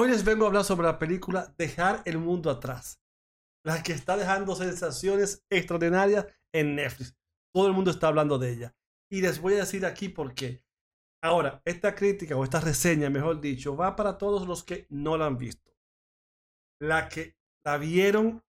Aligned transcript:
Hoy 0.00 0.10
les 0.10 0.24
vengo 0.24 0.44
a 0.44 0.46
hablar 0.46 0.62
sobre 0.62 0.86
la 0.86 0.96
película 0.96 1.52
Dejar 1.58 2.02
el 2.04 2.18
mundo 2.18 2.50
atrás, 2.50 3.02
la 3.66 3.82
que 3.82 3.92
está 3.92 4.16
dejando 4.16 4.54
sensaciones 4.54 5.44
extraordinarias 5.50 6.24
en 6.54 6.76
Netflix. 6.76 7.16
Todo 7.52 7.66
el 7.66 7.72
mundo 7.72 7.90
está 7.90 8.06
hablando 8.06 8.38
de 8.38 8.52
ella. 8.52 8.76
Y 9.10 9.22
les 9.22 9.40
voy 9.40 9.54
a 9.54 9.64
decir 9.64 9.84
aquí 9.84 10.08
por 10.08 10.36
qué. 10.36 10.62
Ahora, 11.20 11.60
esta 11.64 11.96
crítica 11.96 12.36
o 12.36 12.44
esta 12.44 12.60
reseña, 12.60 13.10
mejor 13.10 13.40
dicho, 13.40 13.76
va 13.76 13.96
para 13.96 14.18
todos 14.18 14.46
los 14.46 14.62
que 14.62 14.86
no 14.88 15.16
la 15.16 15.26
han 15.26 15.36
visto. 15.36 15.74
La 16.80 17.08
que 17.08 17.36
la 17.66 17.76
vieron 17.76 18.44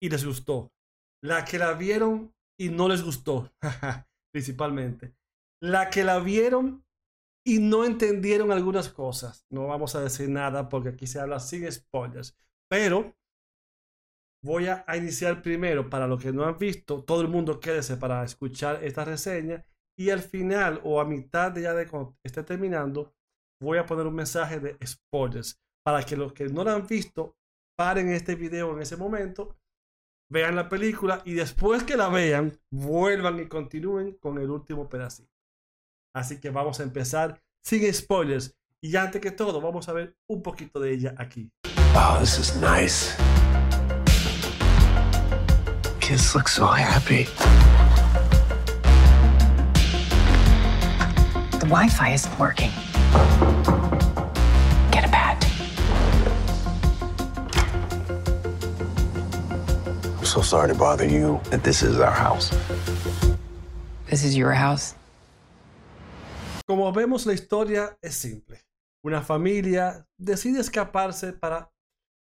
y 0.00 0.08
les 0.08 0.24
gustó. 0.24 0.72
La 1.20 1.44
que 1.44 1.58
la 1.58 1.72
vieron 1.72 2.32
y 2.56 2.68
no 2.68 2.88
les 2.88 3.02
gustó, 3.02 3.52
principalmente. 4.32 5.16
La 5.60 5.90
que 5.90 6.04
la 6.04 6.20
vieron 6.20 6.84
y 7.50 7.58
no 7.58 7.84
entendieron 7.84 8.52
algunas 8.52 8.88
cosas. 8.90 9.44
No 9.50 9.66
vamos 9.66 9.96
a 9.96 10.00
decir 10.00 10.28
nada 10.28 10.68
porque 10.68 10.90
aquí 10.90 11.08
se 11.08 11.18
habla 11.18 11.40
sin 11.40 11.70
spoilers. 11.70 12.38
Pero 12.68 13.16
voy 14.44 14.68
a, 14.68 14.84
iniciar 14.96 15.42
primero 15.42 15.90
para 15.90 16.06
los 16.06 16.22
que 16.22 16.32
no 16.32 16.44
han 16.44 16.58
visto. 16.58 17.02
Todo 17.02 17.22
el 17.22 17.26
mundo 17.26 17.58
quédese 17.58 17.96
para 17.96 18.22
escuchar 18.22 18.84
esta 18.84 19.04
reseña. 19.04 19.66
Y 19.98 20.10
al 20.10 20.20
final 20.20 20.80
o 20.84 21.00
a 21.00 21.04
mitad 21.04 21.50
de 21.50 21.62
ya 21.62 21.74
de 21.74 21.88
cuando 21.88 22.16
esté 22.22 22.44
terminando, 22.44 23.12
voy 23.60 23.78
a 23.78 23.86
poner 23.86 24.06
un 24.06 24.14
mensaje 24.14 24.60
de 24.60 24.78
spoilers 24.86 25.60
para 25.84 26.04
que 26.04 26.16
los 26.16 26.32
que 26.32 26.46
no 26.46 26.62
la 26.62 26.74
han 26.74 26.86
visto 26.86 27.36
paren 27.76 28.10
este 28.10 28.36
video 28.36 28.72
en 28.74 28.82
ese 28.82 28.96
momento, 28.96 29.56
vean 30.30 30.54
la 30.54 30.68
película 30.68 31.20
y 31.24 31.32
después 31.32 31.82
que 31.82 31.96
la 31.96 32.08
vean, 32.10 32.52
vuelvan 32.70 33.40
y 33.40 33.48
continúen 33.48 34.12
con 34.18 34.38
el 34.38 34.50
último 34.50 34.88
pedacito. 34.88 35.39
Así 36.12 36.40
que 36.40 36.50
vamos 36.50 36.80
a 36.80 36.82
empezar 36.82 37.40
sin 37.62 37.92
spoilers. 37.94 38.54
Y 38.82 38.96
antes 38.96 39.20
que 39.20 39.30
todo, 39.30 39.60
vamos 39.60 39.88
a 39.88 39.92
ver 39.92 40.16
un 40.26 40.42
poquito 40.42 40.80
de 40.80 40.92
ella 40.92 41.14
aquí. 41.18 41.52
Oh, 41.94 42.16
this 42.18 42.38
is 42.38 42.56
nice. 42.56 43.14
Kids 46.00 46.34
look 46.34 46.48
so 46.48 46.66
happy. 46.66 47.28
The 51.58 51.66
Wi-Fi 51.66 52.12
isn't 52.14 52.38
working. 52.38 52.70
Get 54.90 55.04
a 55.04 55.08
pad. 55.08 55.44
I'm 60.18 60.24
so 60.24 60.40
sorry 60.40 60.68
to 60.68 60.74
bother 60.74 61.06
you, 61.06 61.40
that 61.50 61.62
this 61.62 61.82
is 61.82 62.00
our 62.00 62.10
house. 62.10 62.50
This 64.06 64.24
is 64.24 64.36
your 64.36 64.52
house. 64.52 64.94
Como 66.70 66.92
vemos, 66.92 67.26
la 67.26 67.32
historia 67.32 67.98
es 68.00 68.14
simple. 68.14 68.60
Una 69.04 69.22
familia 69.22 70.06
decide 70.16 70.60
escaparse 70.60 71.32
para 71.32 71.72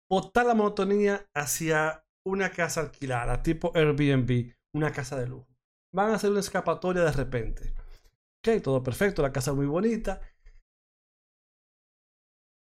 botar 0.09 0.45
la 0.45 0.53
monotonía 0.53 1.29
hacia 1.33 2.05
una 2.25 2.49
casa 2.49 2.79
alquilada, 2.79 3.43
tipo 3.43 3.73
Airbnb, 3.75 4.53
una 4.73 4.93
casa 4.93 5.19
de 5.19 5.27
lujo. 5.27 5.53
Van 5.93 6.11
a 6.11 6.15
hacer 6.15 6.31
una 6.31 6.39
escapatoria 6.39 7.03
de 7.03 7.11
repente. 7.11 7.73
Ok, 8.39 8.63
todo 8.63 8.81
perfecto, 8.81 9.21
la 9.21 9.33
casa 9.33 9.51
muy 9.51 9.65
bonita. 9.65 10.21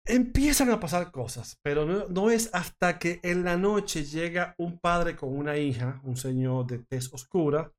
Empiezan 0.05 0.69
a 0.69 0.79
pasar 0.79 1.11
cosas, 1.11 1.57
pero 1.63 1.87
no, 1.87 2.07
no 2.09 2.29
es 2.29 2.53
hasta 2.53 2.99
que 2.99 3.19
en 3.23 3.43
la 3.43 3.57
noche 3.57 4.03
llega 4.03 4.53
un 4.59 4.77
padre 4.77 5.15
con 5.15 5.35
una 5.35 5.57
hija, 5.57 5.99
un 6.03 6.15
señor 6.15 6.67
de 6.67 6.77
tez 6.77 7.11
oscura. 7.11 7.73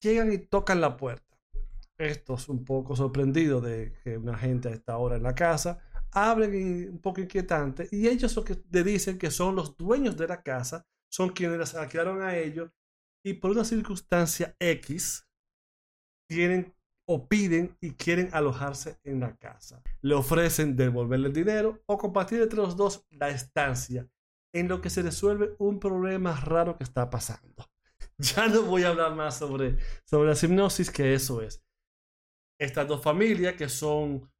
Llegan 0.00 0.32
y 0.32 0.38
tocan 0.38 0.80
la 0.80 0.96
puerta 0.96 1.27
estos 1.98 2.48
un 2.48 2.64
poco 2.64 2.94
sorprendidos 2.94 3.62
de 3.62 3.92
que 4.04 4.16
una 4.16 4.38
gente 4.38 4.68
a 4.68 4.72
esta 4.72 4.96
hora 4.96 5.16
en 5.16 5.24
la 5.24 5.34
casa, 5.34 5.80
abren 6.12 6.90
un 6.90 6.98
poco 7.00 7.20
inquietante 7.20 7.88
y 7.90 8.08
ellos 8.08 8.34
lo 8.36 8.44
que 8.44 8.56
le 8.70 8.82
dicen 8.82 9.18
que 9.18 9.30
son 9.30 9.56
los 9.56 9.76
dueños 9.76 10.16
de 10.16 10.28
la 10.28 10.42
casa, 10.42 10.86
son 11.10 11.30
quienes 11.30 11.58
las 11.58 11.74
alquilaron 11.74 12.22
a 12.22 12.36
ellos 12.36 12.70
y 13.24 13.34
por 13.34 13.50
una 13.50 13.64
circunstancia 13.64 14.56
X 14.58 15.28
tienen 16.28 16.74
o 17.06 17.26
piden 17.26 17.76
y 17.80 17.92
quieren 17.92 18.28
alojarse 18.32 18.98
en 19.02 19.20
la 19.20 19.34
casa. 19.36 19.82
Le 20.02 20.14
ofrecen 20.14 20.76
devolverle 20.76 21.28
el 21.28 21.34
dinero 21.34 21.82
o 21.86 21.96
compartir 21.96 22.42
entre 22.42 22.58
los 22.58 22.76
dos 22.76 23.06
la 23.10 23.30
estancia, 23.30 24.06
en 24.54 24.68
lo 24.68 24.80
que 24.80 24.90
se 24.90 25.02
resuelve 25.02 25.54
un 25.58 25.80
problema 25.80 26.38
raro 26.38 26.76
que 26.76 26.84
está 26.84 27.10
pasando. 27.10 27.66
Ya 28.20 28.48
no 28.48 28.62
voy 28.62 28.82
a 28.82 28.88
hablar 28.88 29.14
más 29.14 29.38
sobre, 29.38 29.76
sobre 30.04 30.30
la 30.30 30.36
hipnosis, 30.36 30.90
que 30.90 31.14
eso 31.14 31.40
es 31.40 31.62
estas 32.58 32.88
dos 32.88 33.02
familias 33.02 33.54
que 33.54 33.68
son 33.68 34.30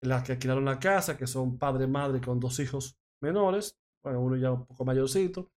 las 0.00 0.22
que 0.22 0.32
alquilaron 0.32 0.64
la 0.64 0.78
casa, 0.78 1.16
que 1.16 1.26
son 1.26 1.58
padre 1.58 1.86
madre 1.86 2.20
con 2.20 2.38
dos 2.38 2.58
hijos 2.60 2.96
menores, 3.20 3.76
bueno, 4.02 4.20
uno 4.20 4.36
ya 4.36 4.52
un 4.52 4.64
poco 4.64 4.84
mayorcito, 4.84 5.50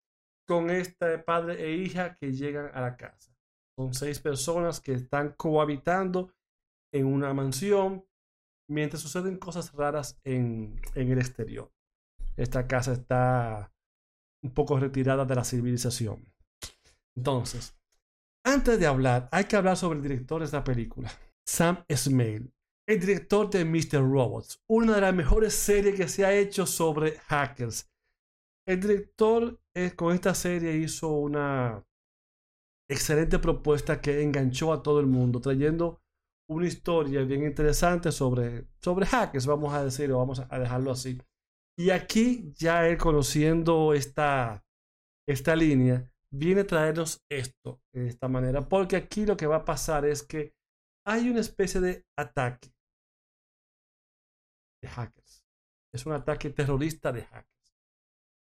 con 0.48 0.70
este 0.70 1.20
padre 1.20 1.64
e 1.64 1.76
hija 1.76 2.16
que 2.16 2.34
llegan 2.34 2.72
a 2.74 2.82
la 2.82 2.98
casa. 2.98 3.32
Son 3.78 3.94
seis 3.94 4.20
personas 4.20 4.82
que 4.82 4.94
están 4.94 5.34
cohabitando 5.38 6.34
en 6.92 7.06
una 7.06 7.34
mansión 7.34 8.06
mientras 8.68 9.02
suceden 9.02 9.38
cosas 9.38 9.72
raras 9.74 10.20
en, 10.24 10.82
en 10.96 11.12
el 11.12 11.20
exterior. 11.20 11.72
Esta 12.36 12.68
casa 12.68 12.94
está 12.94 13.72
un 14.44 14.54
poco 14.54 14.80
retirada 14.80 15.26
de 15.26 15.36
la 15.36 15.44
civilización. 15.44 16.34
Entonces, 17.16 17.78
antes 18.44 18.80
de 18.80 18.88
hablar, 18.88 19.30
hay 19.32 19.46
que 19.46 19.56
hablar 19.56 19.78
sobre 19.78 19.98
el 19.98 20.04
director 20.04 20.40
de 20.40 20.46
esta 20.46 20.64
película. 20.64 21.12
Sam 21.46 21.84
Esmail, 21.88 22.54
el 22.88 23.00
director 23.00 23.50
de 23.50 23.66
Mr. 23.66 24.02
Robots, 24.02 24.62
una 24.68 24.96
de 24.96 25.02
las 25.02 25.14
mejores 25.14 25.54
series 25.54 25.96
que 25.96 26.08
se 26.08 26.26
ha 26.26 26.34
hecho 26.34 26.66
sobre 26.66 27.20
hackers. 27.20 27.90
El 28.68 28.80
director 28.80 29.60
eh, 29.76 29.92
con 29.96 30.14
esta 30.14 30.36
serie 30.36 30.78
hizo 30.78 31.10
una 31.10 31.84
excelente 32.90 33.40
propuesta 33.40 34.02
que 34.02 34.22
enganchó 34.22 34.74
a 34.74 34.84
todo 34.84 35.00
el 35.00 35.08
mundo, 35.08 35.40
trayendo 35.40 36.02
una 36.50 36.68
historia 36.68 37.24
bien 37.24 37.44
interesante 37.44 38.12
sobre, 38.12 38.68
sobre 38.82 39.06
hackers, 39.06 39.46
vamos 39.46 39.74
a 39.74 39.86
decirlo, 39.86 40.18
vamos 40.18 40.40
a 40.40 40.60
dejarlo 40.60 40.92
así. 40.92 41.18
Y 41.78 41.90
aquí 41.90 42.52
ya 42.56 42.88
él 42.88 42.98
conociendo 42.98 43.94
esta, 43.94 44.64
esta 45.28 45.56
línea, 45.56 46.12
viene 46.30 46.62
a 46.62 46.68
traernos 46.68 47.24
esto 47.30 47.82
de 47.94 48.08
esta 48.08 48.28
manera, 48.28 48.68
porque 48.68 48.98
aquí 48.98 49.26
lo 49.26 49.38
que 49.38 49.48
va 49.48 49.58
a 49.58 49.66
pasar 49.66 50.06
es 50.06 50.24
que 50.24 50.54
hay 51.06 51.30
una 51.30 51.40
especie 51.40 51.82
de 51.82 52.06
ataque 52.18 52.74
de 54.82 54.90
hackers. 54.90 55.44
Es 55.94 56.06
un 56.06 56.14
ataque 56.14 56.50
terrorista 56.50 57.12
de 57.12 57.24
hackers. 57.24 57.52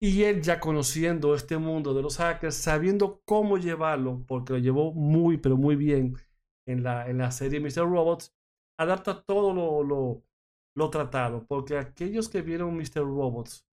Y 0.03 0.23
él 0.23 0.43
ya 0.43 0.61
conociendo 0.61 1.35
este 1.35 1.59
mundo 1.59 1.93
de 1.93 2.03
los 2.03 2.17
hackers, 2.17 2.55
sabiendo 2.55 3.21
cómo 3.27 3.59
llevarlo, 3.59 4.25
porque 4.27 4.55
lo 4.55 4.59
llevó 4.59 4.93
muy, 4.93 5.37
pero 5.37 5.57
muy 5.57 5.77
bien 5.77 6.17
en 6.67 6.83
la, 6.83 7.09
en 7.09 7.19
la 7.19 7.31
serie 7.31 7.61
Mr. 7.61 7.85
Robots, 7.85 8.35
adapta 8.79 9.23
todo 9.23 9.53
lo, 9.53 10.23
lo, 10.75 10.91
tratado, 10.91 11.45
porque 11.47 11.77
aquellos 11.77 12.31
que 12.31 12.41
vieron 12.41 12.75
Mr. 12.77 13.03
Robots 13.03 13.67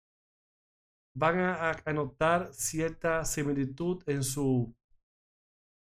van 1.14 1.38
a, 1.40 1.72
a 1.84 1.92
notar 1.92 2.54
cierta 2.54 3.22
similitud 3.26 4.02
en 4.06 4.24
su 4.24 4.74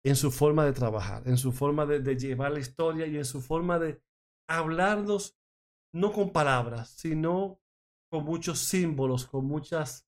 en 0.09 0.15
su 0.15 0.31
forma 0.31 0.65
de 0.65 0.73
trabajar, 0.73 1.27
en 1.27 1.37
su 1.37 1.51
forma 1.51 1.85
de, 1.85 2.17
llevar 2.17 2.53
la 2.53 2.61
historia 2.61 3.07
y 3.09 3.17
en 3.17 3.25
su 3.25 3.41
forma 3.41 3.81
de 3.81 4.01
hablarnos, 4.49 5.37
no 5.93 6.13
con 6.13 6.31
palabras, 6.31 6.91
sino 6.91 7.61
con 8.09 8.25
muchos 8.25 8.61
símbolos, 8.61 9.27
con 9.27 9.47
muchos 9.47 10.07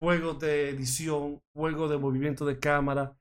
juegos 0.00 0.38
de 0.38 0.68
edición, 0.68 1.42
juegos 1.52 1.90
de 1.90 1.98
movimiento 1.98 2.46
de 2.46 2.60
cámara, 2.60 3.18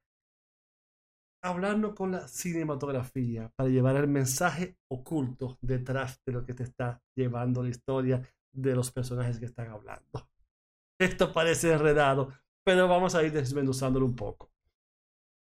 hablarnos 1.44 1.96
con 1.96 2.12
la 2.12 2.28
cinematografía 2.28 3.52
para 3.56 3.70
llevar 3.70 3.96
el 3.96 4.08
mensaje 4.08 4.78
oculto 4.88 5.58
detrás 5.62 6.22
de 6.28 6.34
lo 6.34 6.46
que 6.46 6.54
te 6.54 6.62
está 6.62 7.02
llevando 7.16 7.64
la 7.64 7.70
historia 7.70 8.22
de 8.54 8.76
los 8.76 8.92
personajes 8.92 9.40
que 9.40 9.46
están 9.46 9.70
hablando. 9.70 10.30
Esto 11.00 11.34
parece 11.34 11.72
enredado, 11.72 12.32
pero 12.64 12.88
vamos 12.88 13.16
a 13.16 13.24
ir 13.24 13.32
desmenuzándolo 13.32 14.06
un 14.06 14.16
poco. 14.16 14.52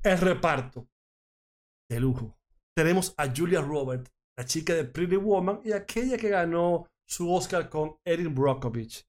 El 0.06 0.18
reparto 0.18 0.88
de 1.90 1.98
lujo. 1.98 2.38
Tenemos 2.76 3.12
a 3.16 3.26
Julia 3.34 3.60
Roberts, 3.60 4.08
la 4.38 4.44
chica 4.44 4.72
de 4.72 4.84
Pretty 4.84 5.16
Woman 5.16 5.60
y 5.64 5.72
aquella 5.72 6.16
que 6.16 6.28
ganó 6.28 6.86
su 7.04 7.28
Oscar 7.34 7.68
con 7.68 7.96
Erin 8.04 8.32
Brockovich. 8.32 9.04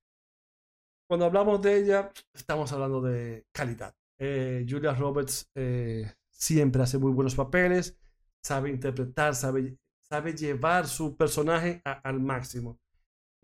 Cuando 1.07 1.27
hablamos 1.27 1.61
de 1.61 1.77
ella, 1.77 2.11
estamos 2.33 2.71
hablando 2.71 2.99
de 2.99 3.45
calidad. 3.53 3.93
Eh, 4.17 4.65
Julia 4.67 4.95
Roberts 4.95 5.47
eh, 5.53 6.11
siempre 6.31 6.81
hace 6.81 6.97
muy 6.97 7.11
buenos 7.11 7.35
papeles, 7.35 7.95
sabe 8.43 8.71
interpretar, 8.71 9.35
sabe, 9.35 9.77
sabe 10.01 10.33
llevar 10.33 10.87
su 10.87 11.15
personaje 11.15 11.79
al 11.85 12.19
máximo. 12.19 12.79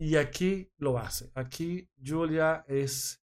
Y 0.00 0.16
aquí 0.16 0.72
lo 0.78 0.98
hace. 0.98 1.30
Aquí 1.36 1.88
Julia 2.04 2.64
es 2.66 3.22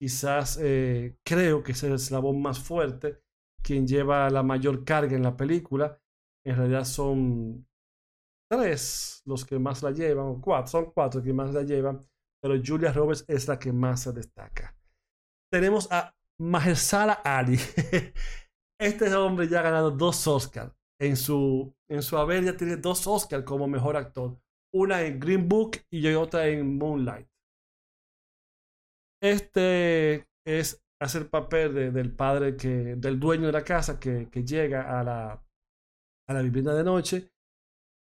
quizás, 0.00 0.58
eh, 0.60 1.16
creo 1.24 1.62
que 1.62 1.70
es 1.70 1.82
el 1.84 1.92
eslabón 1.92 2.42
más 2.42 2.58
fuerte 2.58 3.22
quien 3.62 3.86
lleva 3.86 4.30
la 4.30 4.42
mayor 4.42 4.84
carga 4.84 5.16
en 5.16 5.22
la 5.22 5.36
película. 5.36 6.00
En 6.44 6.56
realidad 6.56 6.84
son 6.84 7.66
tres 8.50 9.22
los 9.26 9.44
que 9.44 9.58
más 9.58 9.82
la 9.82 9.90
llevan, 9.90 10.26
o 10.26 10.40
cuatro, 10.40 10.68
son 10.68 10.90
cuatro 10.92 11.22
que 11.22 11.32
más 11.32 11.52
la 11.52 11.62
llevan, 11.62 12.00
pero 12.42 12.54
Julia 12.64 12.92
Roberts 12.92 13.24
es 13.28 13.46
la 13.48 13.58
que 13.58 13.72
más 13.72 14.02
se 14.02 14.12
destaca. 14.12 14.74
Tenemos 15.52 15.90
a 15.90 16.14
Mahershala 16.40 17.14
Ali. 17.24 17.58
Este 18.80 19.12
hombre 19.12 19.48
ya 19.48 19.58
ha 19.58 19.62
ganado 19.62 19.90
dos 19.90 20.24
Oscars. 20.28 20.72
En 21.00 21.16
su, 21.16 21.74
en 21.90 22.00
su 22.00 22.16
haber 22.16 22.44
ya 22.44 22.56
tiene 22.56 22.76
dos 22.76 23.06
Oscars 23.08 23.44
como 23.44 23.66
mejor 23.66 23.96
actor. 23.96 24.40
Una 24.72 25.02
en 25.02 25.18
Green 25.18 25.48
Book 25.48 25.78
y 25.90 26.06
otra 26.14 26.46
en 26.46 26.78
Moonlight. 26.78 27.28
Este 29.20 30.28
es 30.46 30.80
hacer 31.00 31.22
el 31.22 31.28
papel 31.28 31.92
del 31.92 32.14
padre 32.14 32.56
que, 32.56 32.96
del 32.96 33.20
dueño 33.20 33.46
de 33.46 33.52
la 33.52 33.64
casa 33.64 34.00
que, 34.00 34.28
que 34.30 34.44
llega 34.44 34.98
a 34.98 35.04
la, 35.04 35.44
a 36.28 36.34
la 36.34 36.42
vivienda 36.42 36.74
de 36.74 36.84
noche 36.84 37.32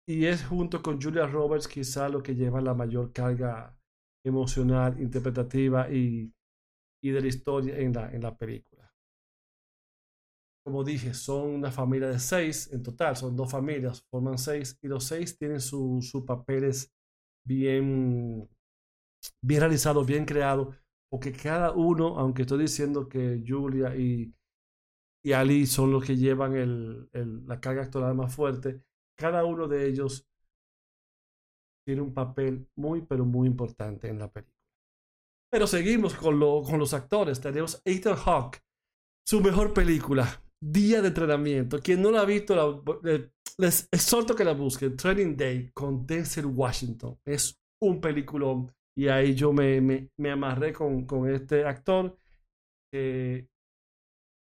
y 0.08 0.26
es 0.26 0.46
junto 0.46 0.82
con 0.82 1.02
Julia 1.02 1.26
Roberts 1.26 1.68
quizá 1.68 2.10
lo 2.10 2.22
que 2.22 2.36
lleva 2.36 2.62
la 2.62 2.74
mayor 2.74 3.14
carga 3.14 3.78
emocional, 4.26 5.00
interpretativa 5.02 5.90
y, 5.90 6.34
y 7.02 7.12
de 7.12 7.22
la 7.22 7.28
historia 7.28 7.78
en 7.78 7.94
la, 7.94 8.12
en 8.12 8.22
la 8.22 8.36
película. 8.36 8.94
Como 10.66 10.84
dije, 10.84 11.14
son 11.14 11.50
una 11.50 11.72
familia 11.72 12.08
de 12.08 12.20
seis 12.20 12.72
en 12.72 12.84
total, 12.84 13.18
son 13.18 13.36
dos 13.36 13.52
familias, 13.52 14.02
forman 14.10 14.38
seis 14.38 14.78
y 14.82 14.88
los 14.88 15.04
seis 15.04 15.38
tienen 15.38 15.60
sus 15.60 16.24
papeles 16.26 16.94
bien, 17.46 18.50
bien 19.42 19.60
realizados, 19.60 20.06
bien 20.06 20.26
creados, 20.26 20.74
porque 21.14 21.32
cada 21.32 21.74
uno, 21.74 22.18
aunque 22.18 22.42
estoy 22.42 22.62
diciendo 22.62 23.08
que 23.08 23.44
Julia 23.48 23.96
y, 23.96 24.34
y 25.24 25.32
Ali 25.32 25.68
son 25.68 25.92
los 25.92 26.04
que 26.04 26.18
llevan 26.18 26.56
el, 26.56 27.08
el, 27.14 27.46
la 27.46 27.62
carga 27.62 27.84
actoral 27.84 28.16
más 28.16 28.34
fuerte, 28.34 28.82
cada 29.16 29.46
uno 29.46 29.68
de 29.68 29.86
ellos 29.86 30.28
tiene 31.86 32.02
un 32.02 32.16
papel 32.16 32.68
muy, 32.76 33.04
pero 33.04 33.26
muy 33.26 33.48
importante 33.48 34.08
en 34.08 34.18
la 34.18 34.32
película. 34.32 34.58
Pero 35.52 35.68
seguimos 35.68 36.16
con, 36.16 36.40
lo, 36.40 36.64
con 36.64 36.80
los 36.80 36.96
actores. 36.96 37.40
Tenemos 37.40 37.80
Ethan 37.86 38.16
Hawke, 38.16 38.64
su 39.24 39.40
mejor 39.40 39.72
película, 39.72 40.44
Día 40.60 41.04
de 41.04 41.10
Entrenamiento. 41.10 41.78
Quien 41.78 42.02
no 42.02 42.10
la 42.10 42.22
ha 42.22 42.26
visto, 42.26 42.84
les 43.60 43.88
exhorto 43.92 44.36
que 44.36 44.46
la 44.46 44.54
busquen. 44.54 44.98
Training 44.98 45.38
Day 45.38 45.70
con 45.76 46.08
Denzel 46.08 46.48
Washington. 46.48 47.20
Es 47.24 47.62
un 47.84 48.02
peliculón. 48.02 48.74
Y 48.96 49.08
ahí 49.08 49.34
yo 49.34 49.52
me, 49.52 49.82
me, 49.82 50.10
me 50.18 50.32
amarré 50.32 50.72
con, 50.74 51.06
con, 51.06 51.30
este 51.30 51.66
actor. 51.66 52.18
que 52.92 53.48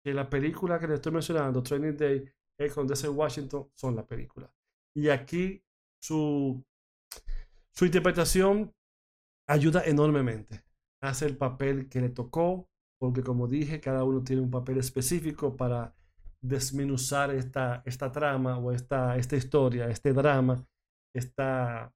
la 0.06 0.30
película 0.30 0.80
que 0.80 0.88
le 0.88 0.96
estoy 0.96 1.14
mencionando, 1.14 1.64
Training 1.64 1.96
Day, 1.96 2.30
es 2.60 2.74
con 2.74 2.88
Denzel 2.88 3.12
Washington, 3.12 3.70
son 3.74 3.96
la 3.96 4.06
película. 4.06 4.52
Y 4.96 5.10
aquí 5.10 5.64
su, 6.02 6.64
su 7.74 7.86
interpretación 7.86 8.74
ayuda 9.48 9.84
enormemente. 9.86 10.64
Hace 11.02 11.26
el 11.26 11.38
papel 11.38 11.90
que 11.90 12.02
le 12.02 12.10
tocó, 12.10 12.70
porque 13.00 13.24
como 13.24 13.48
dije, 13.48 13.80
cada 13.80 14.04
uno 14.04 14.24
tiene 14.24 14.42
un 14.42 14.52
papel 14.52 14.78
específico 14.78 15.56
para 15.56 15.96
desmenuzar 16.42 17.34
esta, 17.34 17.82
esta 17.86 18.12
trama 18.12 18.58
o 18.58 18.72
esta, 18.72 19.18
esta 19.18 19.36
historia, 19.36 19.88
este 19.88 20.14
drama, 20.14 20.66
esta 21.16 21.94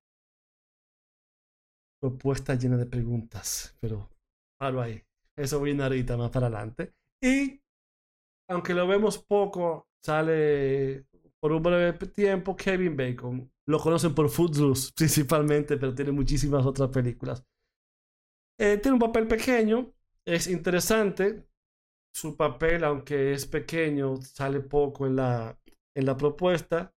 propuesta 1.99 2.55
llena 2.55 2.77
de 2.77 2.85
preguntas. 2.85 3.75
Pero 3.79 4.09
paro 4.59 4.81
ahí. 4.81 5.03
Eso 5.37 5.61
viene 5.61 5.83
ahorita 5.83 6.17
más 6.17 6.31
para 6.31 6.47
adelante. 6.47 6.93
Y 7.21 7.61
aunque 8.49 8.73
lo 8.73 8.87
vemos 8.87 9.17
poco, 9.17 9.87
sale 10.03 11.05
por 11.39 11.51
un 11.51 11.61
breve 11.61 11.93
tiempo 12.07 12.55
Kevin 12.55 12.95
Bacon. 12.95 13.51
Lo 13.67 13.79
conocen 13.79 14.15
por 14.15 14.29
Footloose 14.29 14.91
principalmente, 14.95 15.77
pero 15.77 15.93
tiene 15.93 16.11
muchísimas 16.11 16.65
otras 16.65 16.89
películas. 16.89 17.43
Eh, 18.59 18.77
tiene 18.77 18.93
un 18.93 18.99
papel 18.99 19.27
pequeño, 19.27 19.93
es 20.25 20.47
interesante. 20.47 21.47
Su 22.15 22.35
papel, 22.35 22.83
aunque 22.83 23.33
es 23.33 23.45
pequeño, 23.45 24.15
sale 24.21 24.61
poco 24.61 25.05
en 25.05 25.17
la, 25.17 25.59
en 25.95 26.05
la 26.05 26.17
propuesta. 26.17 26.95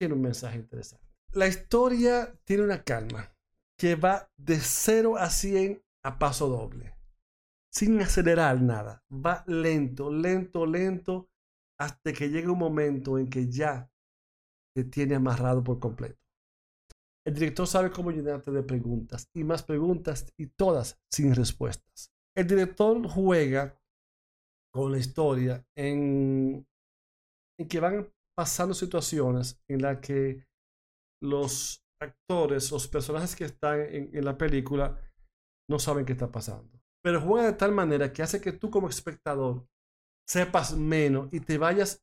Tiene 0.00 0.14
un 0.14 0.22
mensaje 0.22 0.58
interesante. 0.58 1.06
La 1.34 1.46
historia 1.46 2.34
tiene 2.44 2.64
una 2.64 2.82
calma 2.82 3.33
que 3.78 3.96
va 3.96 4.30
de 4.36 4.58
0 4.58 5.16
a 5.16 5.30
100 5.30 5.82
a 6.04 6.18
paso 6.18 6.48
doble, 6.48 6.94
sin 7.72 8.00
acelerar 8.00 8.60
nada. 8.60 9.02
Va 9.10 9.44
lento, 9.46 10.12
lento, 10.12 10.66
lento 10.66 11.28
hasta 11.78 12.12
que 12.12 12.28
llegue 12.28 12.48
un 12.48 12.58
momento 12.58 13.18
en 13.18 13.28
que 13.28 13.50
ya 13.50 13.90
te 14.74 14.84
tiene 14.84 15.16
amarrado 15.16 15.62
por 15.62 15.78
completo. 15.78 16.20
El 17.26 17.34
director 17.34 17.66
sabe 17.66 17.90
cómo 17.90 18.10
llenarte 18.10 18.50
de 18.50 18.62
preguntas 18.62 19.30
y 19.34 19.44
más 19.44 19.62
preguntas 19.62 20.32
y 20.38 20.48
todas 20.48 21.00
sin 21.10 21.34
respuestas. 21.34 22.12
El 22.36 22.46
director 22.46 23.06
juega 23.08 23.80
con 24.72 24.92
la 24.92 24.98
historia 24.98 25.64
en, 25.76 26.66
en 27.58 27.68
que 27.68 27.80
van 27.80 28.12
pasando 28.36 28.74
situaciones 28.74 29.58
en 29.68 29.82
las 29.82 30.00
que 30.00 30.44
los 31.22 31.83
actores, 32.04 32.70
los 32.70 32.88
personajes 32.88 33.34
que 33.34 33.44
están 33.44 33.80
en, 33.80 34.24
la 34.24 34.36
película 34.36 34.98
no 35.68 35.78
saben 35.78 36.04
qué 36.04 36.12
está 36.12 36.30
pasando. 36.30 36.80
Pero 37.02 37.20
juega 37.20 37.46
de 37.46 37.52
tal 37.54 37.72
manera 37.72 38.12
que 38.12 38.22
hace 38.22 38.40
que 38.40 38.52
tú 38.52 38.70
como 38.70 38.88
espectador 38.88 39.66
sepas 40.26 40.76
menos 40.76 41.28
y 41.32 41.40
te 41.40 41.58
vayas 41.58 42.02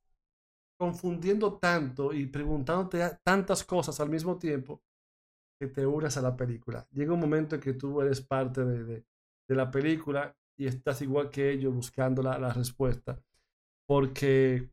confundiendo 0.79 1.59
tanto 1.59 2.13
y 2.13 2.25
preguntándote 2.25 3.19
tantas 3.23 3.63
cosas 3.63 3.99
al 3.99 4.09
mismo 4.09 4.37
tiempo 4.37 4.81
que 5.59 5.67
te 5.67 5.85
unas 5.85 6.17
a 6.17 6.23
la 6.23 6.35
película. 6.35 6.87
Llega 6.91 7.13
un 7.13 7.19
momento 7.19 7.53
en 7.53 7.61
que 7.61 7.73
tú 7.73 8.01
eres 8.01 8.19
parte 8.19 8.65
de, 8.65 9.05
la 9.47 9.69
película 9.69 10.35
y 10.57 10.65
estás 10.65 11.01
igual 11.03 11.29
que 11.29 11.51
ellos 11.51 11.71
buscando 11.73 12.23
la, 12.23 12.39
la, 12.39 12.51
respuesta. 12.51 13.21
Porque, 13.85 14.71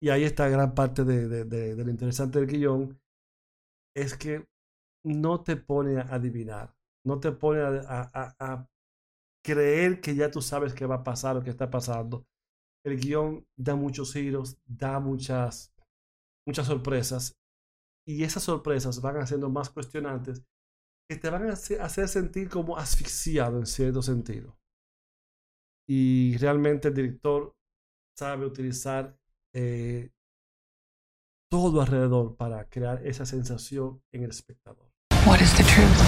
y 0.00 0.10
ahí 0.10 0.22
está 0.22 0.48
gran 0.48 0.74
parte 0.76 1.02
de, 1.02 1.44
de, 1.44 1.74
lo 1.74 1.90
interesante 1.90 2.38
del 2.38 2.46
guion, 2.46 3.00
es 3.94 4.16
que 4.16 4.44
no 5.04 5.42
te 5.42 5.56
pone 5.56 5.98
a 5.98 6.02
adivinar, 6.02 6.74
no 7.04 7.20
te 7.20 7.32
pone 7.32 7.60
a, 7.60 8.10
a, 8.14 8.36
a 8.38 8.68
creer 9.44 10.00
que 10.00 10.14
ya 10.14 10.30
tú 10.30 10.42
sabes 10.42 10.74
qué 10.74 10.86
va 10.86 10.96
a 10.96 11.04
pasar 11.04 11.36
o 11.36 11.42
qué 11.42 11.50
está 11.50 11.70
pasando, 11.70 12.26
el 12.84 12.98
guion 13.00 13.46
da 13.56 13.74
muchos 13.76 14.12
giros, 14.12 14.58
da 14.66 15.00
muchas, 15.00 15.74
muchas 16.46 16.66
sorpresas 16.66 17.36
y 18.06 18.24
esas 18.24 18.44
sorpresas 18.44 19.00
van 19.00 19.18
haciendo 19.18 19.50
más 19.50 19.70
cuestionantes 19.70 20.44
que 21.08 21.16
te 21.16 21.30
van 21.30 21.48
a 21.50 21.52
hacer 21.54 22.08
sentir 22.08 22.48
como 22.48 22.76
asfixiado 22.76 23.58
en 23.58 23.66
cierto 23.66 24.02
sentido. 24.02 24.56
Y 25.88 26.36
realmente 26.38 26.88
el 26.88 26.94
director 26.94 27.52
sabe 28.16 28.46
utilizar 28.46 29.16
eh, 29.54 30.10
todo 31.50 31.80
alrededor 31.80 32.36
para 32.36 32.68
crear 32.68 33.04
esa 33.04 33.26
sensación 33.26 34.00
en 34.12 34.22
el 34.22 34.30
espectador. 34.30 34.88
What 35.26 35.40
is 35.40 35.52
the 35.56 35.64
truth? 35.64 36.00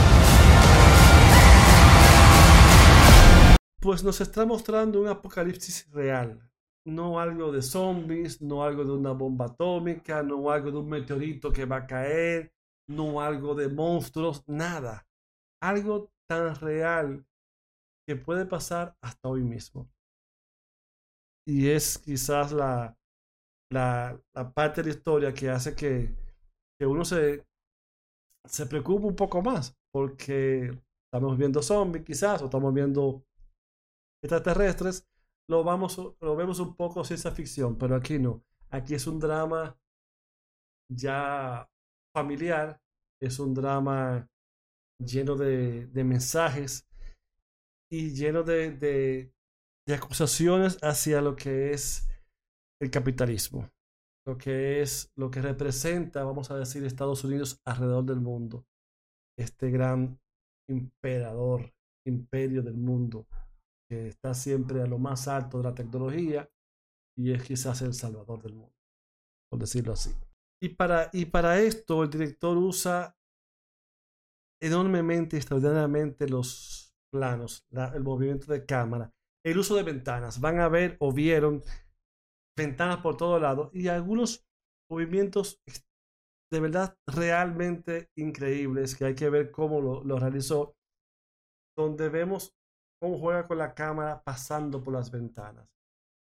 Pues 3.80 4.04
nos 4.04 4.20
está 4.20 4.46
mostrando 4.46 5.00
un 5.00 5.08
apocalipsis 5.08 5.90
real, 5.90 6.48
no 6.86 7.18
algo 7.18 7.50
de 7.50 7.60
zombies, 7.60 8.40
no 8.40 8.62
algo 8.62 8.84
de 8.84 8.92
una 8.92 9.10
bomba 9.10 9.46
atómica, 9.46 10.22
no 10.22 10.48
algo 10.48 10.70
de 10.70 10.78
un 10.78 10.88
meteorito 10.88 11.52
que 11.52 11.64
va 11.64 11.78
a 11.78 11.86
caer, 11.88 12.54
no 12.88 13.20
algo 13.20 13.56
de 13.56 13.68
monstruos, 13.68 14.44
nada. 14.46 15.08
Algo 15.60 16.12
tan 16.28 16.54
real 16.54 17.26
que 18.06 18.14
puede 18.14 18.46
pasar 18.46 18.96
hasta 19.02 19.28
hoy 19.28 19.42
mismo. 19.42 19.90
Y 21.44 21.68
es 21.70 21.98
quizás 21.98 22.52
la, 22.52 22.96
la, 23.72 24.20
la 24.34 24.52
parte 24.52 24.82
de 24.82 24.88
la 24.88 24.94
historia 24.94 25.34
que 25.34 25.50
hace 25.50 25.74
que, 25.74 26.14
que 26.78 26.86
uno 26.86 27.04
se, 27.04 27.44
se 28.44 28.66
preocupe 28.66 29.06
un 29.06 29.16
poco 29.16 29.42
más, 29.42 29.76
porque 29.92 30.70
estamos 31.06 31.36
viendo 31.36 31.62
zombies 31.62 32.04
quizás, 32.04 32.42
o 32.42 32.46
estamos 32.46 32.72
viendo 32.72 33.24
extraterrestres, 34.22 35.06
lo, 35.48 35.64
vamos, 35.64 35.98
lo 36.20 36.36
vemos 36.36 36.60
un 36.60 36.76
poco 36.76 37.04
ciencia 37.04 37.30
ficción, 37.30 37.76
pero 37.76 37.96
aquí 37.96 38.18
no. 38.18 38.42
Aquí 38.70 38.94
es 38.94 39.06
un 39.06 39.18
drama 39.18 39.78
ya 40.90 41.68
familiar, 42.14 42.80
es 43.20 43.38
un 43.38 43.54
drama 43.54 44.28
lleno 44.98 45.36
de, 45.36 45.86
de 45.86 46.04
mensajes 46.04 46.86
y 47.90 48.10
lleno 48.14 48.42
de, 48.42 48.72
de, 48.72 49.34
de, 49.86 49.94
acusaciones 49.94 50.78
hacia 50.82 51.20
lo 51.20 51.36
que 51.36 51.72
es 51.72 52.08
el 52.82 52.90
capitalismo, 52.90 53.70
lo 54.26 54.36
que 54.36 54.82
es 54.82 55.12
lo 55.16 55.30
que 55.30 55.40
representa, 55.40 56.24
vamos 56.24 56.50
a 56.50 56.56
decir, 56.56 56.84
Estados 56.84 57.22
Unidos 57.22 57.60
alrededor 57.64 58.04
del 58.04 58.20
mundo, 58.20 58.66
este 59.38 59.70
gran 59.70 60.20
emperador, 60.68 61.72
imperio 62.04 62.62
del 62.62 62.74
mundo, 62.74 63.26
que 63.88 64.08
está 64.08 64.34
siempre 64.34 64.82
a 64.82 64.86
lo 64.86 64.98
más 64.98 65.28
alto 65.28 65.58
de 65.58 65.64
la 65.64 65.74
tecnología 65.74 66.50
y 67.16 67.32
es 67.32 67.44
quizás 67.44 67.82
el 67.82 67.94
salvador 67.94 68.42
del 68.42 68.54
mundo, 68.54 68.74
por 69.48 69.60
decirlo 69.60 69.92
así. 69.92 70.12
Y 70.60 70.70
para, 70.70 71.08
y 71.12 71.26
para 71.26 71.60
esto 71.60 72.02
el 72.02 72.10
director 72.10 72.56
usa 72.56 73.16
enormemente, 74.60 75.36
extraordinariamente 75.36 76.28
los 76.28 76.96
planos, 77.12 77.64
el 77.94 78.02
movimiento 78.02 78.52
de 78.52 78.64
cámara, 78.66 79.12
el 79.44 79.58
uso 79.58 79.76
de 79.76 79.82
ventanas. 79.82 80.40
Van 80.40 80.60
a 80.60 80.68
ver 80.68 80.96
o 81.00 81.12
vieron 81.12 81.62
ventanas 82.56 82.98
por 82.98 83.16
todo 83.16 83.38
lado 83.38 83.70
y 83.72 83.88
algunos 83.88 84.46
movimientos 84.90 85.60
de 86.50 86.60
verdad 86.60 86.96
realmente 87.06 88.10
increíbles 88.16 88.94
que 88.94 89.06
hay 89.06 89.14
que 89.14 89.30
ver 89.30 89.50
cómo 89.50 89.80
lo, 89.80 90.04
lo 90.04 90.18
realizó, 90.18 90.76
donde 91.76 92.08
vemos 92.08 92.54
cómo 93.00 93.18
juega 93.18 93.46
con 93.46 93.58
la 93.58 93.74
cámara 93.74 94.22
pasando 94.22 94.82
por 94.82 94.94
las 94.94 95.10
ventanas. 95.10 95.66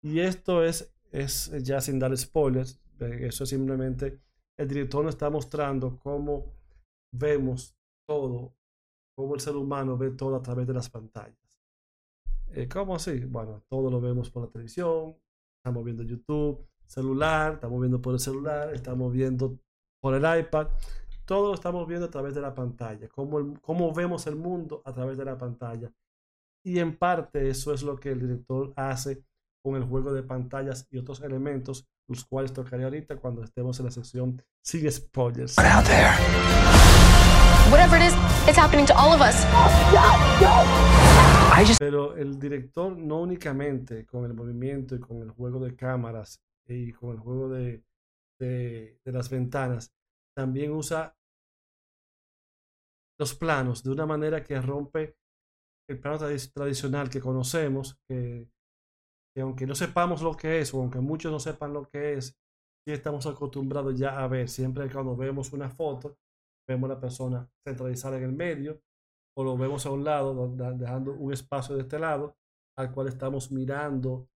Y 0.02 0.20
esto 0.20 0.64
es, 0.64 0.94
es 1.10 1.50
ya 1.64 1.80
sin 1.80 1.98
dar 1.98 2.16
spoilers, 2.16 2.80
eso 3.00 3.44
es 3.44 3.50
simplemente 3.50 4.20
el 4.60 4.68
director 4.68 5.02
nos 5.02 5.14
está 5.14 5.30
mostrando 5.30 5.98
cómo 5.98 6.52
vemos 7.12 7.74
todo, 8.06 8.54
cómo 9.16 9.34
el 9.34 9.40
ser 9.40 9.56
humano 9.56 9.96
ve 9.96 10.10
todo 10.10 10.36
a 10.36 10.42
través 10.42 10.66
de 10.66 10.74
las 10.74 10.90
pantallas. 10.90 11.62
Eh, 12.50 12.68
¿Cómo 12.68 12.96
así? 12.96 13.24
Bueno, 13.24 13.62
todo 13.70 13.90
lo 13.90 14.02
vemos 14.02 14.30
por 14.30 14.44
la 14.44 14.50
televisión, 14.50 15.16
estamos 15.60 15.84
viendo 15.84 16.02
YouTube, 16.02 16.66
celular, 16.86 17.54
estamos 17.54 17.80
viendo 17.80 18.00
por 18.00 18.14
el 18.14 18.20
celular, 18.20 18.72
estamos 18.74 19.12
viendo 19.12 19.58
por 20.00 20.14
el 20.14 20.40
iPad, 20.40 20.68
todo 21.26 21.48
lo 21.48 21.54
estamos 21.54 21.86
viendo 21.86 22.06
a 22.06 22.10
través 22.10 22.34
de 22.34 22.40
la 22.40 22.54
pantalla, 22.54 23.08
cómo, 23.08 23.60
cómo 23.60 23.92
vemos 23.92 24.26
el 24.26 24.36
mundo 24.36 24.80
a 24.86 24.92
través 24.92 25.18
de 25.18 25.24
la 25.26 25.36
pantalla. 25.36 25.92
Y 26.64 26.78
en 26.78 26.96
parte 26.96 27.48
eso 27.48 27.74
es 27.74 27.82
lo 27.82 27.96
que 27.96 28.10
el 28.10 28.20
director 28.20 28.72
hace 28.74 29.22
con 29.62 29.76
el 29.76 29.84
juego 29.84 30.12
de 30.14 30.22
pantallas 30.22 30.86
y 30.90 30.98
otros 30.98 31.20
elementos, 31.20 31.86
los 32.08 32.24
cuales 32.24 32.54
tocaré 32.54 32.84
ahorita 32.84 33.16
cuando 33.16 33.44
estemos 33.44 33.78
en 33.78 33.84
la 33.84 33.90
sección 33.90 34.42
sin 34.62 34.90
spoilers. 34.90 35.56
Whatever 37.70 37.98
it 37.98 38.06
is, 38.06 38.14
it's 38.48 38.58
happening 38.58 38.86
to 38.86 38.94
all 38.96 39.12
of 39.12 39.20
us. 39.20 39.44
Just 40.40 41.09
Pero 41.78 42.16
el 42.16 42.38
director 42.38 42.96
no 42.96 43.20
únicamente 43.20 44.06
con 44.06 44.24
el 44.24 44.34
movimiento 44.34 44.94
y 44.94 45.00
con 45.00 45.22
el 45.22 45.30
juego 45.30 45.60
de 45.60 45.74
cámaras 45.74 46.40
y 46.66 46.92
con 46.92 47.10
el 47.10 47.18
juego 47.18 47.48
de, 47.48 47.82
de, 48.38 48.98
de 49.04 49.12
las 49.12 49.28
ventanas, 49.30 49.92
también 50.36 50.72
usa 50.72 51.16
los 53.18 53.34
planos 53.34 53.82
de 53.82 53.90
una 53.90 54.06
manera 54.06 54.42
que 54.42 54.60
rompe 54.60 55.16
el 55.88 55.98
plano 55.98 56.18
tradi- 56.18 56.52
tradicional 56.52 57.10
que 57.10 57.20
conocemos, 57.20 57.98
que, 58.08 58.48
que 59.34 59.40
aunque 59.42 59.66
no 59.66 59.74
sepamos 59.74 60.22
lo 60.22 60.36
que 60.36 60.60
es, 60.60 60.72
o 60.74 60.78
aunque 60.80 61.00
muchos 61.00 61.32
no 61.32 61.40
sepan 61.40 61.72
lo 61.72 61.88
que 61.88 62.14
es, 62.14 62.38
sí 62.84 62.92
estamos 62.92 63.26
acostumbrados 63.26 63.98
ya 63.98 64.18
a 64.22 64.28
ver, 64.28 64.48
siempre 64.48 64.90
cuando 64.90 65.16
vemos 65.16 65.52
una 65.52 65.68
foto, 65.70 66.18
vemos 66.68 66.88
la 66.88 67.00
persona 67.00 67.50
centralizada 67.66 68.18
en 68.18 68.24
el 68.24 68.32
medio, 68.32 68.80
lo 69.44 69.56
vemos 69.56 69.86
a 69.86 69.90
un 69.90 70.04
lado, 70.04 70.48
dejando 70.74 71.12
un 71.12 71.32
espacio 71.32 71.76
de 71.76 71.82
este 71.82 71.98
lado, 71.98 72.36
al 72.76 72.92
cual 72.92 73.08
estamos 73.08 73.50
mirando, 73.50 74.28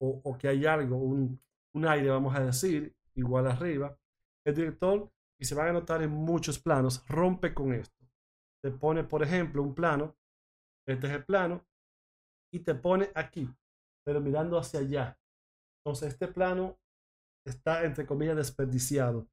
o, 0.00 0.20
o 0.24 0.38
que 0.38 0.48
hay 0.48 0.66
algo, 0.66 0.96
un, 0.96 1.40
un 1.74 1.86
aire, 1.86 2.10
vamos 2.10 2.34
a 2.34 2.40
decir, 2.40 2.94
igual 3.14 3.46
arriba. 3.46 3.96
El 4.46 4.54
director, 4.54 5.10
y 5.38 5.44
se 5.44 5.54
van 5.54 5.68
a 5.68 5.72
notar 5.72 6.02
en 6.02 6.10
muchos 6.10 6.58
planos, 6.58 7.04
rompe 7.08 7.52
con 7.54 7.72
esto. 7.74 8.06
Te 8.62 8.70
pone, 8.70 9.04
por 9.04 9.22
ejemplo, 9.22 9.62
un 9.62 9.74
plano, 9.74 10.16
este 10.86 11.06
es 11.06 11.12
el 11.12 11.24
plano, 11.24 11.64
y 12.52 12.60
te 12.60 12.74
pone 12.74 13.10
aquí, 13.14 13.48
pero 14.04 14.20
mirando 14.20 14.58
hacia 14.58 14.80
allá. 14.80 15.18
Entonces, 15.78 16.12
este 16.12 16.28
plano 16.28 16.78
está, 17.46 17.84
entre 17.84 18.06
comillas, 18.06 18.36
desperdiciado. 18.36 19.26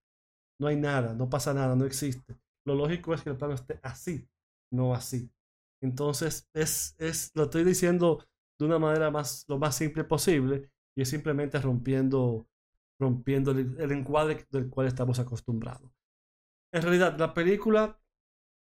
No 0.59 0.67
hay 0.67 0.75
nada, 0.75 1.13
no 1.13 1.29
pasa 1.29 1.53
nada, 1.53 1.75
no 1.75 1.85
existe. 1.85 2.37
Lo 2.65 2.75
lógico 2.75 3.13
es 3.13 3.21
que 3.21 3.29
el 3.29 3.37
plano 3.37 3.53
esté 3.53 3.79
así, 3.83 4.27
no 4.71 4.93
así. 4.93 5.29
Entonces, 5.81 6.49
es, 6.53 6.95
es, 6.97 7.31
lo 7.35 7.43
estoy 7.43 7.63
diciendo 7.63 8.25
de 8.59 8.65
una 8.65 8.79
manera 8.79 9.11
más, 9.11 9.45
lo 9.47 9.57
más 9.57 9.75
simple 9.75 10.03
posible 10.03 10.71
y 10.95 11.01
es 11.01 11.09
simplemente 11.09 11.59
rompiendo, 11.59 12.47
rompiendo 12.99 13.51
el, 13.51 13.91
encuadre 13.91 14.45
del 14.49 14.69
cual 14.69 14.87
estamos 14.87 15.19
acostumbrados. 15.19 15.91
En 16.73 16.81
realidad, 16.81 17.17
la 17.17 17.33
película, 17.33 17.99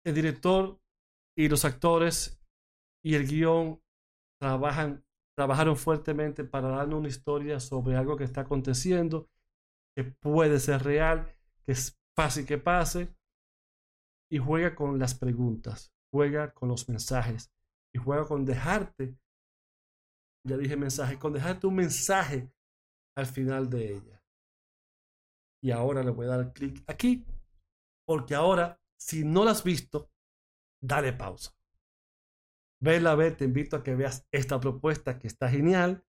el 0.05 0.15
director 0.15 0.79
y 1.37 1.49
los 1.49 1.65
actores 1.65 2.41
y 3.03 3.15
el 3.15 3.27
guion 3.27 3.81
trabajan, 4.39 5.03
trabajaron 5.35 5.75
fuertemente 5.75 6.43
para 6.43 6.69
darnos 6.69 6.99
una 6.99 7.09
historia 7.09 7.59
sobre 7.59 7.95
algo 7.95 8.15
que 8.15 8.23
está 8.23 8.41
aconteciendo, 8.41 9.29
que 9.95 10.05
puede 10.05 10.59
ser 10.59 10.83
real, 10.83 11.35
que 11.65 11.73
es 11.73 11.99
fácil 12.15 12.45
que 12.45 12.57
pase, 12.57 13.13
y 14.31 14.37
juega 14.37 14.73
con 14.73 14.97
las 14.97 15.13
preguntas, 15.13 15.93
juega 16.09 16.53
con 16.53 16.69
los 16.69 16.87
mensajes, 16.87 17.51
y 17.93 17.99
juega 17.99 18.25
con 18.25 18.45
dejarte, 18.45 19.17
ya 20.47 20.55
dije 20.57 20.77
mensaje, 20.77 21.19
con 21.19 21.33
dejarte 21.33 21.67
un 21.67 21.75
mensaje 21.75 22.49
al 23.17 23.25
final 23.25 23.69
de 23.69 23.95
ella. 23.95 24.23
Y 25.61 25.71
ahora 25.71 26.01
le 26.01 26.11
voy 26.11 26.27
a 26.27 26.37
dar 26.37 26.53
clic 26.53 26.81
aquí, 26.87 27.25
porque 28.07 28.33
ahora, 28.33 28.81
si 28.97 29.25
no 29.25 29.43
la 29.43 29.51
has 29.51 29.63
visto, 29.65 30.09
dale 30.81 31.11
pausa. 31.11 31.53
Vela 32.81 33.11
a 33.11 33.15
ver, 33.15 33.35
te 33.35 33.45
invito 33.45 33.75
a 33.75 33.83
que 33.83 33.95
veas 33.95 34.25
esta 34.31 34.59
propuesta 34.59 35.19
que 35.19 35.27
está 35.27 35.49
genial. 35.49 36.03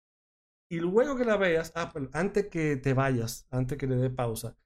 Y 0.70 0.78
luego 0.78 1.16
que 1.16 1.24
la 1.24 1.36
veas, 1.36 1.72
ah, 1.74 1.92
antes 2.12 2.48
que 2.48 2.76
te 2.76 2.94
vayas, 2.94 3.48
antes 3.50 3.76
que 3.76 3.88
le 3.88 3.96
dé 3.96 4.10
pausa, 4.10 4.56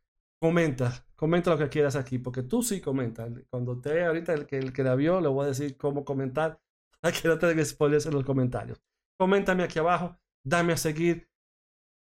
comenta, 0.44 1.06
comenta 1.16 1.48
lo 1.48 1.56
que 1.56 1.70
quieras 1.70 1.96
aquí, 1.96 2.18
porque 2.18 2.42
tú 2.42 2.62
sí 2.62 2.78
comentas. 2.78 3.32
Cuando 3.48 3.80
te 3.80 4.04
ahorita 4.04 4.34
el 4.34 4.44
que, 4.44 4.58
el 4.58 4.74
que 4.74 4.82
la 4.82 4.94
vio, 4.94 5.22
le 5.22 5.28
voy 5.28 5.46
a 5.46 5.48
decir 5.48 5.78
cómo 5.78 6.04
comentar 6.04 6.60
para 7.00 7.16
que 7.16 7.26
no 7.26 7.38
te 7.38 7.64
spoilers 7.64 8.04
en 8.04 8.12
los 8.12 8.24
comentarios. 8.24 8.78
Coméntame 9.18 9.62
aquí 9.62 9.78
abajo, 9.78 10.18
dame 10.44 10.74
a 10.74 10.76
seguir, 10.76 11.30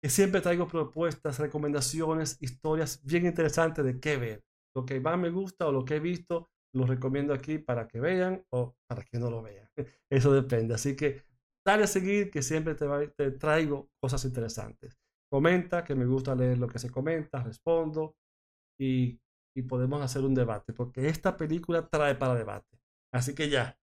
que 0.02 0.10
siempre 0.10 0.40
traigo 0.40 0.66
propuestas, 0.66 1.38
recomendaciones, 1.38 2.36
historias 2.40 3.00
bien 3.04 3.26
interesantes 3.26 3.84
de 3.84 4.00
qué 4.00 4.16
ver. 4.16 4.44
Lo 4.74 4.84
que 4.84 4.98
más 4.98 5.16
me 5.16 5.30
gusta 5.30 5.68
o 5.68 5.70
lo 5.70 5.84
que 5.84 5.94
he 5.94 6.00
visto, 6.00 6.50
lo 6.74 6.84
recomiendo 6.84 7.32
aquí 7.32 7.58
para 7.58 7.86
que 7.86 8.00
vean 8.00 8.44
o 8.50 8.74
para 8.88 9.04
que 9.04 9.20
no 9.20 9.30
lo 9.30 9.40
vean. 9.40 9.68
Eso 10.10 10.32
depende. 10.32 10.74
Así 10.74 10.96
que 10.96 11.22
dale 11.64 11.84
a 11.84 11.86
seguir, 11.86 12.28
que 12.28 12.42
siempre 12.42 12.74
te, 12.74 12.88
te 13.16 13.30
traigo 13.30 13.88
cosas 14.00 14.24
interesantes. 14.24 14.98
Comenta, 15.30 15.84
que 15.84 15.94
me 15.94 16.06
gusta 16.06 16.34
leer 16.34 16.58
lo 16.58 16.66
que 16.66 16.80
se 16.80 16.90
comenta, 16.90 17.40
respondo 17.40 18.16
y, 18.82 19.62
podemos 19.68 20.00
hacer 20.00 20.24
un 20.24 20.34
debate, 20.34 20.72
porque 20.72 21.08
esta 21.08 21.36
película 21.36 21.86
trae 21.86 22.14
para 22.14 22.34
debate. 22.34 22.80
Así 23.12 23.34
que 23.34 23.50
ya, 23.50 23.78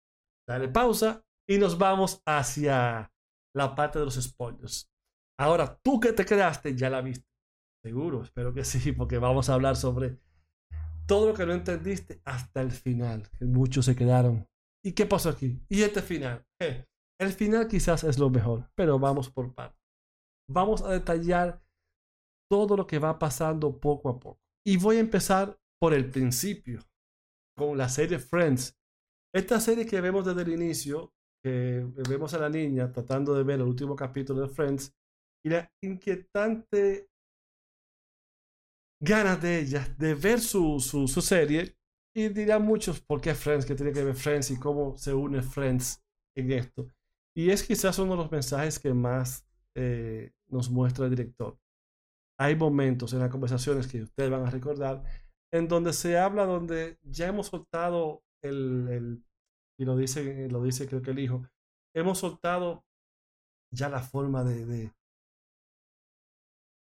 dale 0.47 0.67
pausa 0.67 1.23
y 1.47 1.57
nos 1.59 1.77
vamos 1.77 2.21
hacia 2.25 3.11
la 3.55 3.75
parte 3.75 3.99
de 3.99 4.05
los 4.05 4.15
spoilers. 4.15 4.91
Ahora, 5.39 5.79
tú 5.83 5.99
que 5.99 6.11
te 6.11 6.25
quedaste, 6.25 6.75
ya 6.75 6.89
la 6.89 7.01
viste. 7.01 7.27
Seguro, 7.83 8.23
espero 8.23 8.53
que 8.53 8.65
sí, 8.65 8.91
porque 8.91 9.19
vamos 9.19 9.49
a 9.49 9.53
hablar 9.53 9.75
sobre 9.75 10.19
todo 11.07 11.29
lo 11.29 11.33
que 11.33 11.45
no 11.45 11.53
entendiste 11.53 12.21
hasta 12.25 12.61
el 12.61 12.71
final, 12.71 13.29
que 13.37 13.45
muchos 13.45 13.85
se 13.85 13.95
quedaron. 13.95 14.47
¿Y 14.83 14.93
qué 14.93 15.05
pasó 15.05 15.29
aquí? 15.29 15.61
¿Y 15.69 15.83
este 15.83 16.01
final? 16.01 16.45
Eh, 16.59 16.85
el 17.19 17.31
final 17.31 17.67
quizás 17.67 18.03
es 18.03 18.17
lo 18.17 18.29
mejor, 18.29 18.71
pero 18.75 18.97
vamos 18.97 19.29
por 19.29 19.53
partes. 19.53 19.79
Vamos 20.49 20.81
a 20.81 20.91
detallar 20.91 21.61
todo 22.49 22.75
lo 22.75 22.87
que 22.87 22.99
va 22.99 23.19
pasando 23.19 23.79
poco 23.79 24.09
a 24.09 24.19
poco. 24.19 24.48
Y 24.69 24.77
voy 24.77 24.97
a 24.97 24.99
empezar 24.99 25.59
por 25.79 25.95
el 25.95 26.11
principio, 26.11 26.87
con 27.57 27.75
la 27.75 27.89
serie 27.89 28.19
Friends. 28.19 28.77
Esta 29.33 29.59
serie 29.59 29.83
que 29.83 29.99
vemos 29.99 30.23
desde 30.23 30.43
el 30.43 30.49
inicio, 30.49 31.11
que 31.41 31.83
vemos 32.07 32.35
a 32.35 32.37
la 32.37 32.49
niña 32.49 32.91
tratando 32.91 33.33
de 33.33 33.41
ver 33.41 33.55
el 33.55 33.65
último 33.65 33.95
capítulo 33.95 34.41
de 34.41 34.47
Friends, 34.47 34.95
y 35.43 35.49
la 35.49 35.73
inquietante 35.81 37.09
ganas 39.01 39.41
de 39.41 39.59
ella 39.59 39.87
de 39.97 40.13
ver 40.13 40.39
su, 40.39 40.79
su, 40.79 41.07
serie. 41.19 41.75
Y 42.15 42.27
dirán 42.27 42.61
muchos 42.61 43.01
por 43.01 43.21
qué 43.21 43.33
Friends, 43.33 43.65
que 43.65 43.73
tiene 43.73 43.91
que 43.91 44.03
ver 44.03 44.13
Friends 44.13 44.51
y 44.51 44.59
cómo 44.59 44.95
se 44.99 45.15
une 45.15 45.41
Friends 45.41 45.99
en 46.37 46.51
esto. 46.51 46.87
Y 47.35 47.49
es 47.49 47.63
quizás 47.63 47.97
uno 47.97 48.11
de 48.11 48.17
los 48.17 48.31
mensajes 48.31 48.77
que 48.77 48.93
más 48.93 49.47
eh, 49.73 50.31
nos 50.47 50.69
muestra 50.69 51.05
el 51.05 51.09
director. 51.15 51.57
Hay 52.39 52.55
momentos 52.55 53.13
en 53.13 53.19
las 53.19 53.29
conversaciones 53.29 53.87
que 53.87 54.03
ustedes 54.03 54.31
van 54.31 54.45
a 54.45 54.49
recordar 54.49 55.03
en 55.51 55.67
donde 55.67 55.93
se 55.93 56.17
habla, 56.17 56.45
donde 56.45 56.97
ya 57.03 57.27
hemos 57.27 57.47
soltado 57.47 58.23
el, 58.43 59.23
y 59.77 59.85
lo 59.85 59.97
dice, 59.97 60.47
lo 60.49 60.63
dice 60.63 60.87
creo 60.87 61.01
que 61.01 61.11
el 61.11 61.19
hijo, 61.19 61.43
hemos 61.95 62.19
soltado 62.19 62.85
ya 63.73 63.89
la 63.89 64.01
forma 64.01 64.43
de, 64.43 64.65
de, 64.65 64.93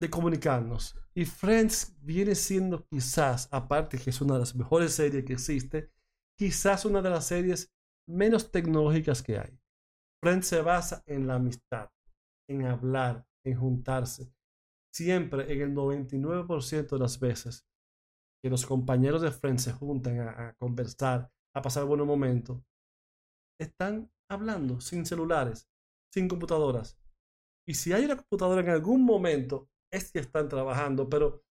de 0.01 0.09
comunicarnos. 0.09 0.95
Y 1.15 1.25
Friends 1.25 1.97
viene 2.01 2.35
siendo 2.35 2.85
quizás, 2.87 3.49
aparte 3.51 3.97
que 3.97 4.09
es 4.09 4.21
una 4.21 4.35
de 4.35 4.41
las 4.41 4.55
mejores 4.55 4.93
series 4.93 5.25
que 5.25 5.33
existe, 5.33 5.91
quizás 6.37 6.85
una 6.85 7.01
de 7.01 7.09
las 7.09 7.25
series 7.25 7.73
menos 8.07 8.51
tecnológicas 8.51 9.21
que 9.21 9.37
hay. 9.39 9.59
Friends 10.23 10.47
se 10.47 10.61
basa 10.61 11.03
en 11.07 11.27
la 11.27 11.35
amistad, 11.35 11.89
en 12.49 12.65
hablar, 12.65 13.25
en 13.45 13.57
juntarse. 13.57 14.31
Siempre, 14.93 15.51
en 15.51 15.61
el 15.61 15.73
99% 15.73 16.89
de 16.89 16.99
las 16.99 17.19
veces, 17.19 17.65
que 18.43 18.49
los 18.49 18.65
compañeros 18.65 19.21
de 19.21 19.31
Friends 19.31 19.63
se 19.63 19.71
juntan 19.71 20.19
a, 20.19 20.53
conversar, 20.59 21.31
a 21.55 21.61
pasar 21.61 21.85
buenos 21.85 22.07
momentos, 22.07 22.61
están 23.59 24.11
hablando 24.29 24.81
sin 24.81 25.05
celulares, 25.05 25.69
sin 26.11 26.27
computadoras. 26.27 26.97
Y 27.67 27.75
si 27.75 27.93
hay 27.93 28.05
una 28.05 28.17
computadora 28.17 28.61
en 28.61 28.69
algún 28.69 29.03
momento, 29.05 29.69
es 29.91 30.11
que 30.11 30.19
están 30.19 30.49
trabajando, 30.49 31.09
pero 31.09 31.43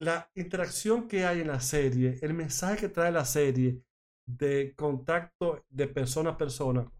la 0.00 0.30
interacción 0.34 1.08
que 1.08 1.24
hay 1.24 1.40
en 1.40 1.48
la 1.48 1.60
serie, 1.60 2.18
el 2.20 2.34
mensaje 2.34 2.76
que 2.76 2.88
trae 2.88 3.12
la 3.12 3.24
serie 3.24 3.82
de 4.26 4.74
contacto 4.74 5.64
de 5.68 5.86
persona 5.88 6.30
a 6.30 6.36
persona, 6.36 6.90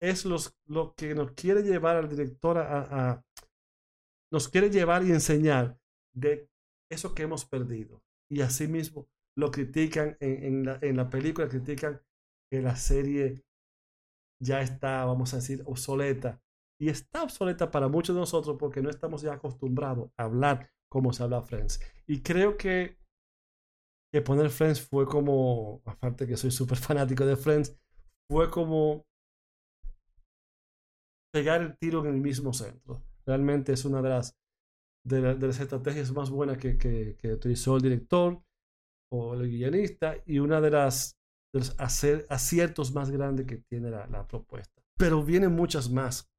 es 0.00 0.24
los, 0.24 0.54
lo 0.66 0.94
que 0.94 1.14
nos 1.14 1.32
quiere 1.32 1.62
llevar 1.62 1.96
al 1.96 2.08
director 2.08 2.58
a, 2.58 3.24
nos 4.32 4.48
quiere 4.48 4.70
llevar 4.70 5.04
y 5.04 5.12
enseñar 5.12 5.78
de 6.14 6.48
eso 6.90 7.14
que 7.14 7.22
hemos 7.22 7.44
perdido. 7.44 8.02
Y 8.30 8.40
asimismo 8.40 9.08
lo 9.38 9.50
critican 9.50 10.16
en, 10.20 10.64
la 10.64 11.10
película, 11.10 11.48
critican 11.48 12.00
que 12.50 12.62
la 12.62 12.76
serie 12.76 13.44
ya 14.42 14.60
está, 14.62 15.04
vamos 15.04 15.32
a 15.34 15.36
decir, 15.36 15.62
obsoleta. 15.66 16.42
Y 16.80 16.88
está 16.88 17.22
obsoleta 17.22 17.70
para 17.70 17.88
muchos 17.88 18.14
de 18.14 18.20
nosotros 18.20 18.56
porque 18.58 18.82
no 18.82 18.90
estamos 18.90 19.22
ya 19.22 19.34
acostumbrados 19.34 20.10
a 20.16 20.24
hablar 20.24 20.70
como 20.90 21.12
se 21.12 21.22
habla 21.22 21.42
Friends. 21.42 21.80
Y 22.06 22.22
creo 22.22 22.56
que, 22.56 22.98
que 24.12 24.22
poner 24.22 24.50
Friends 24.50 24.80
fue 24.80 25.06
como, 25.06 25.82
aparte 25.84 26.26
que 26.26 26.36
soy 26.36 26.50
súper 26.50 26.78
fanático 26.78 27.24
de 27.24 27.36
Friends, 27.36 27.76
fue 28.30 28.50
como 28.50 29.06
pegar 31.32 31.60
el 31.60 31.76
tiro 31.76 32.00
en 32.00 32.14
el 32.14 32.20
mismo 32.20 32.52
centro. 32.52 33.02
Realmente 33.26 33.72
es 33.72 33.84
una 33.84 34.00
de 34.00 34.08
las, 34.10 34.36
de, 35.04 35.20
la, 35.20 35.34
de 35.34 35.46
las 35.46 35.60
estrategias 35.60 36.12
más 36.12 36.30
buenas 36.30 36.58
que, 36.58 36.78
que, 36.78 37.32
utilizó 37.32 37.76
el 37.76 37.82
director 37.82 38.42
o 39.12 39.34
el 39.34 39.48
guionista 39.48 40.16
y 40.26 40.38
una 40.38 40.60
de 40.60 40.70
las 40.70 41.18
de 41.52 42.26
aciertos 42.28 42.92
más 42.92 43.10
grandes 43.10 43.46
que 43.46 43.56
tiene 43.56 43.90
la, 43.90 44.06
la 44.06 44.26
propuesta. 44.26 44.82
Pero 44.98 45.22
vienen 45.22 45.52
muchas 45.52 45.90
más, 45.90 46.30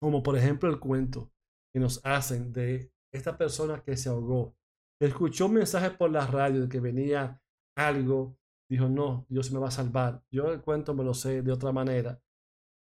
como 0.00 0.22
por 0.22 0.36
ejemplo 0.36 0.68
el 0.68 0.78
cuento 0.78 1.32
que 1.72 1.80
nos 1.80 2.04
hacen 2.04 2.52
de 2.52 2.92
esta 3.12 3.36
persona 3.36 3.82
que 3.82 3.96
se 3.96 4.08
ahogó. 4.08 4.56
Escuchó 5.00 5.46
un 5.46 5.54
mensaje 5.54 5.90
por 5.90 6.10
la 6.10 6.26
radio 6.26 6.62
de 6.62 6.68
que 6.68 6.80
venía 6.80 7.40
algo, 7.76 8.36
dijo, 8.68 8.88
no, 8.88 9.26
Dios 9.28 9.52
me 9.52 9.60
va 9.60 9.68
a 9.68 9.72
salvar. 9.72 10.24
Yo 10.30 10.52
el 10.52 10.60
cuento 10.60 10.94
me 10.94 11.04
lo 11.04 11.14
sé 11.14 11.42
de 11.42 11.52
otra 11.52 11.72
manera, 11.72 12.20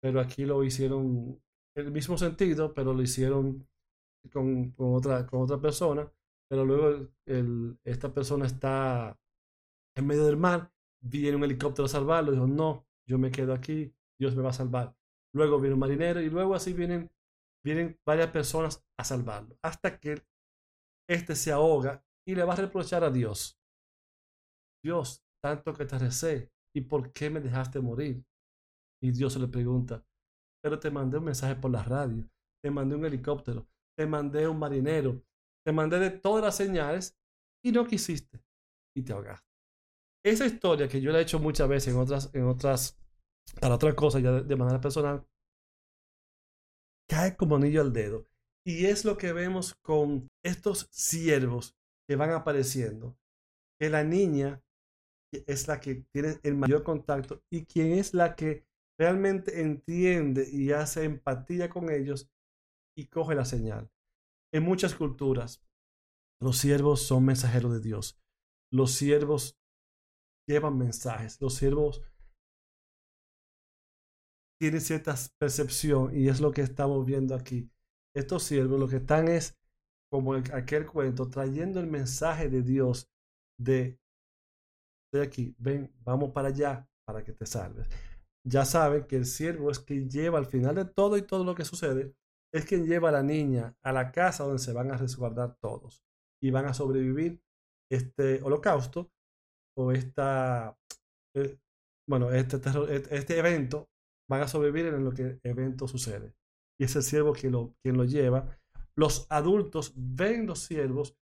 pero 0.02 0.22
aquí 0.22 0.46
lo 0.46 0.64
hicieron 0.64 1.42
el 1.78 1.92
mismo 1.92 2.18
sentido, 2.18 2.74
pero 2.74 2.94
lo 2.94 3.02
hicieron 3.02 3.68
con, 4.32 4.72
con 4.72 4.96
otra, 4.96 5.26
con 5.26 5.42
otra 5.42 5.60
persona. 5.60 6.12
Pero 6.50 6.66
luego 6.66 7.10
esta 7.84 8.14
persona 8.14 8.46
está 8.46 9.20
en 9.96 10.08
medio 10.08 10.26
del 10.26 10.38
mar 10.38 10.72
viene 11.02 11.38
un 11.38 11.44
helicóptero 11.44 11.86
a 11.86 11.90
salvarlo, 11.90 12.32
dijo, 12.32 12.48
no, 12.48 12.86
yo 13.08 13.18
me 13.18 13.32
quedo 13.32 13.54
aquí, 13.54 13.94
Dios 14.20 14.36
me 14.36 14.44
va 14.44 14.50
a 14.50 14.54
salvar. 14.54 14.96
Luego 15.34 15.60
viene 15.60 15.74
un 15.74 15.80
marinero 15.80 16.22
y 16.22 16.30
luego 16.30 16.56
así 16.56 16.74
vienen, 16.74 17.12
vienen 17.64 18.00
varias 18.06 18.32
personas 18.32 18.86
a 18.98 19.04
salvarlo, 19.04 19.58
hasta 19.62 20.00
que 20.00 20.24
este 21.10 21.36
se 21.36 21.52
ahoga 21.52 22.04
y 22.26 22.36
le 22.36 22.44
va 22.44 22.54
a 22.54 22.58
reprochar 22.58 23.04
a 23.04 23.12
Dios. 23.12 23.60
Dios, 24.84 25.24
tanto 25.42 25.74
que 25.74 25.86
te 25.86 25.98
recé, 25.98 26.52
¿y 26.76 26.82
por 26.82 27.12
qué 27.14 27.30
me 27.30 27.40
dejaste 27.40 27.80
morir? 27.80 28.24
Y 29.02 29.12
Dios 29.12 29.38
le 29.38 29.48
pregunta, 29.48 30.04
pero 30.62 30.80
te 30.80 30.92
mandé 30.92 31.18
un 31.18 31.26
mensaje 31.26 31.56
por 31.56 31.72
la 31.72 31.84
radio, 31.84 32.28
te 32.64 32.72
mandé 32.72 32.96
un 32.96 33.06
helicóptero, 33.06 33.68
te 33.98 34.06
mandé 34.06 34.48
un 34.48 34.60
marinero, 34.60 35.24
te 35.66 35.72
mandé 35.72 36.00
de 36.00 36.12
todas 36.12 36.44
las 36.44 36.56
señales 36.56 37.18
y 37.64 37.72
no 37.72 37.86
quisiste 37.86 38.42
y 38.96 39.04
te 39.04 39.14
ahogaste 39.14 39.48
esa 40.32 40.46
historia 40.46 40.88
que 40.88 41.02
yo 41.02 41.12
la 41.12 41.20
he 41.20 41.24
hecho 41.24 41.40
muchas 41.40 41.68
veces 41.68 41.94
en 41.94 42.00
otras, 42.00 42.30
en 42.34 42.44
otras, 42.44 43.00
para 43.62 43.76
otras 43.76 43.96
cosas 43.96 44.22
ya 44.22 44.32
de, 44.32 44.44
de 44.44 44.56
manera 44.56 44.82
personal, 44.82 45.26
cae 47.10 47.36
como 47.36 47.56
anillo 47.56 47.82
al 47.82 47.94
dedo. 47.94 48.28
Y 48.66 48.86
es 48.86 49.06
lo 49.06 49.18
que 49.18 49.32
vemos 49.32 49.76
con 49.82 50.28
estos 50.44 50.88
siervos 50.92 51.76
que 52.08 52.18
van 52.18 52.32
apareciendo. 52.32 53.18
Que 53.80 53.90
la 53.90 54.04
niña 54.04 54.62
es 55.32 55.68
la 55.68 55.80
que 55.80 56.04
tiene 56.12 56.40
el 56.44 56.56
mayor 56.56 56.84
contacto 56.84 57.42
y 57.52 57.66
quien 57.66 57.94
es 57.94 58.14
la 58.14 58.36
que 58.36 58.66
realmente 59.00 59.62
entiende 59.62 60.48
y 60.52 60.72
hace 60.72 61.04
empatía 61.04 61.70
con 61.70 61.90
ellos 61.90 62.30
y 62.98 63.08
coge 63.08 63.36
la 63.36 63.46
señal. 63.46 63.92
En 64.54 64.64
muchas 64.64 64.96
culturas, 64.96 65.64
los 66.42 66.58
siervos 66.58 67.02
son 67.02 67.26
mensajeros 67.26 67.74
de 67.74 67.82
Dios. 67.82 68.20
Los 68.72 68.92
siervos 68.92 69.60
llevan 70.48 70.78
mensajes. 70.78 71.40
Los 71.42 71.56
siervos 71.56 72.02
tienen 74.60 74.82
cierta 74.82 75.16
percepción 75.40 76.16
y 76.18 76.30
es 76.30 76.42
lo 76.42 76.52
que 76.52 76.62
estamos 76.62 77.06
viendo 77.06 77.36
aquí. 77.36 77.70
Estos 78.16 78.44
siervos 78.44 78.80
lo 78.80 78.88
que 78.88 78.98
están 78.98 79.28
es, 79.28 79.56
como 80.10 80.34
aquel 80.34 80.88
cuento, 80.88 81.30
trayendo 81.30 81.80
el 81.80 81.88
mensaje 81.88 82.50
de 82.50 82.64
Dios 82.64 83.12
de, 83.60 84.00
de 85.14 85.22
aquí, 85.22 85.56
ven, 85.60 85.94
vamos 86.04 86.32
para 86.32 86.48
allá 86.48 86.90
para 87.06 87.24
que 87.24 87.34
te 87.34 87.46
salves. 87.46 87.88
Ya 88.48 88.64
saben 88.64 89.06
que 89.08 89.18
el 89.18 89.26
siervo 89.26 89.72
es 89.72 89.80
quien 89.80 90.10
lleva 90.10 90.38
al 90.38 90.46
final 90.46 90.76
de 90.76 90.86
todo 90.86 91.18
y 91.18 91.22
todo 91.22 91.44
lo 91.44 91.54
que 91.54 91.66
sucede, 91.66 92.16
es 92.54 92.66
quien 92.66 92.86
lleva 92.86 93.10
a 93.10 93.12
la 93.12 93.24
niña 93.24 93.76
a 93.84 93.92
la 93.92 94.12
casa 94.12 94.46
donde 94.46 94.60
se 94.60 94.72
van 94.72 94.92
a 94.92 94.98
resguardar 94.98 95.58
todos 95.60 96.04
y 96.42 96.52
van 96.52 96.66
a 96.66 96.74
sobrevivir 96.74 97.42
este 97.92 98.42
holocausto 98.42 99.12
o 99.78 99.92
esta, 99.92 100.78
eh, 101.36 101.58
bueno, 102.08 102.32
este, 102.32 102.58
este 103.12 103.38
evento 103.38 103.90
van 104.30 104.42
a 104.42 104.48
sobrevivir 104.48 104.88
en 104.88 105.04
lo 105.04 105.12
que 105.12 105.24
el 105.24 105.40
evento 105.44 105.88
sucede. 105.88 106.34
Y 106.80 106.86
es 106.86 106.96
el 106.96 107.04
siervo 107.04 107.34
quien 107.34 107.52
lo, 107.54 107.76
quien 107.84 107.98
lo 107.98 108.06
lleva. 108.06 108.58
Los 108.96 109.28
adultos 109.30 109.94
ven 109.96 110.48
los 110.48 110.60
siervos, 110.60 111.18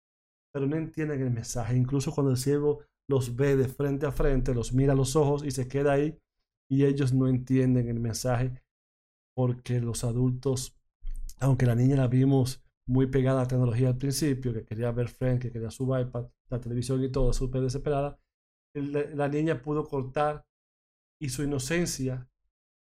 pero 0.54 0.68
no 0.68 0.76
entienden 0.76 1.22
el 1.22 1.32
mensaje. 1.32 1.76
Incluso 1.76 2.12
cuando 2.12 2.32
el 2.32 2.38
siervo 2.38 2.84
los 3.10 3.36
ve 3.36 3.56
de 3.56 3.68
frente 3.68 4.06
a 4.06 4.12
frente, 4.12 4.54
los 4.54 4.74
mira 4.74 4.94
a 4.94 4.96
los 4.96 5.16
ojos 5.16 5.44
y 5.44 5.52
se 5.52 5.68
queda 5.68 5.94
ahí, 5.94 6.18
y 6.74 6.86
ellos 6.86 7.14
no 7.14 7.28
entienden 7.28 7.88
el 7.88 8.00
mensaje 8.00 8.64
porque 9.36 9.80
los 9.80 10.04
adultos, 10.04 10.76
aunque 11.40 11.68
la 11.68 11.76
niña 11.76 11.96
la 11.96 12.08
vimos 12.08 12.64
muy 12.88 13.08
pegada 13.08 13.42
a 13.42 13.44
la 13.44 13.48
tecnología 13.48 13.90
al 13.90 13.98
principio, 13.98 14.54
que 14.54 14.66
quería 14.66 14.92
ver 14.92 15.08
Frank, 15.08 15.42
que 15.42 15.52
quería 15.52 15.70
su 15.70 15.84
iPad, 15.96 16.26
la 16.50 16.60
televisión 16.60 17.04
y 17.04 17.10
todo, 17.10 17.32
súper 17.32 17.62
desesperada, 17.62 18.20
la 18.74 19.28
niña 19.28 19.62
pudo 19.62 19.88
cortar 19.88 20.46
y 21.22 21.30
su 21.30 21.44
inocencia 21.44 22.28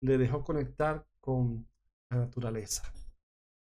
le 0.01 0.16
dejó 0.16 0.45
conectar 0.45 1.05
con 1.21 1.66
la 2.11 2.18
naturaleza. 2.18 2.85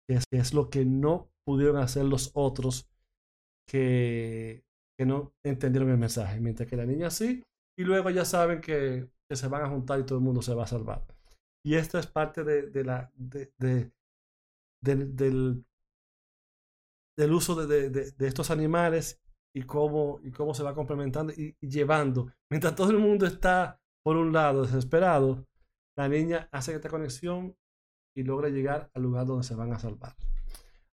Es, 0.08 0.22
es 0.30 0.54
lo 0.54 0.70
que 0.70 0.84
no 0.84 1.32
pudieron 1.44 1.78
hacer 1.78 2.04
los 2.04 2.30
otros 2.34 2.88
que, 3.68 4.62
que, 4.96 5.04
no 5.04 5.34
entendieron 5.44 5.90
el 5.90 5.98
mensaje. 5.98 6.38
Mientras 6.40 6.68
que 6.68 6.76
la 6.76 6.86
niña 6.86 7.10
sí, 7.10 7.42
y 7.76 7.82
luego 7.82 8.10
ya 8.10 8.24
saben 8.24 8.60
que, 8.60 9.08
que, 9.28 9.36
se 9.36 9.48
van 9.48 9.62
a 9.62 9.68
juntar 9.68 10.00
y 10.00 10.04
todo 10.04 10.18
el 10.18 10.24
mundo 10.24 10.42
se 10.42 10.54
va 10.54 10.64
a 10.64 10.68
salvar. 10.68 11.04
Y 11.64 11.74
esto 11.74 11.98
es 11.98 12.06
parte 12.06 12.44
de, 12.44 12.70
de 12.70 12.84
la, 12.84 13.10
de, 13.16 13.52
de, 13.58 13.92
del, 14.80 15.64
del 17.16 17.32
uso 17.32 17.66
de, 17.66 18.14
estos 18.20 18.50
animales 18.50 19.20
y 19.54 19.62
cómo, 19.62 20.20
y 20.22 20.30
cómo 20.30 20.54
se 20.54 20.62
va 20.62 20.74
complementando 20.74 21.32
y, 21.32 21.56
llevando. 21.60 22.32
Mientras 22.50 22.74
todo 22.76 22.90
el 22.90 22.98
mundo 22.98 23.26
está, 23.26 23.80
por 24.04 24.16
un 24.16 24.32
lado, 24.32 24.62
desesperado, 24.62 25.46
la 25.96 26.08
niña 26.08 26.48
hace 26.52 26.74
esta 26.74 26.90
conexión 26.90 27.56
y 28.14 28.22
logra 28.22 28.48
llegar 28.48 28.90
al 28.94 29.02
lugar 29.02 29.26
donde 29.26 29.44
se 29.44 29.54
van 29.54 29.72
a 29.72 29.78
salvar. 29.78 30.14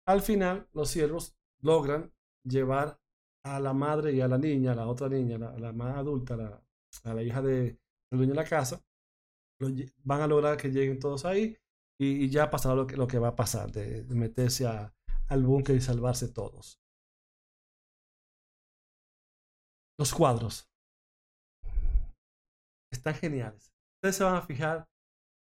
Al 0.07 0.23
final, 0.23 0.69
los 0.73 0.91
siervos 0.91 1.37
logran 1.61 2.13
llevar 2.43 3.01
a 3.45 3.61
la 3.61 3.73
madre 3.73 4.13
y 4.13 4.21
a 4.21 4.29
la 4.29 4.39
niña, 4.39 4.73
a 4.73 4.75
la 4.75 4.87
otra 4.87 5.09
niña, 5.09 5.39
la, 5.39 5.57
la 5.59 5.73
más 5.73 5.97
adulta, 5.97 6.37
la, 6.37 6.63
a 7.05 7.15
la 7.15 7.23
hija 7.23 7.43
de, 7.43 7.79
del 8.11 8.19
dueño 8.19 8.35
de 8.35 8.43
la 8.43 8.49
casa, 8.49 8.83
van 10.05 10.21
a 10.21 10.27
lograr 10.27 10.57
que 10.57 10.71
lleguen 10.71 10.99
todos 10.99 11.25
ahí 11.25 11.57
y, 12.01 12.29
ya 12.31 12.51
pasará 12.51 12.75
lo 12.75 12.87
que, 12.87 12.97
lo 12.97 13.07
que 13.09 13.19
va 13.19 13.29
a 13.29 13.37
pasar, 13.37 13.73
de, 13.73 14.05
meterse 14.15 14.67
al 14.67 15.43
búnker 15.43 15.77
y 15.77 15.81
salvarse 15.81 16.29
todos. 16.29 16.81
Los 19.99 20.15
cuadros. 20.15 20.71
Están 22.93 23.15
geniales. 23.15 23.73
Ustedes 23.97 24.17
se 24.17 24.25
van 24.25 24.37
a 24.37 24.43
fijar 24.43 24.89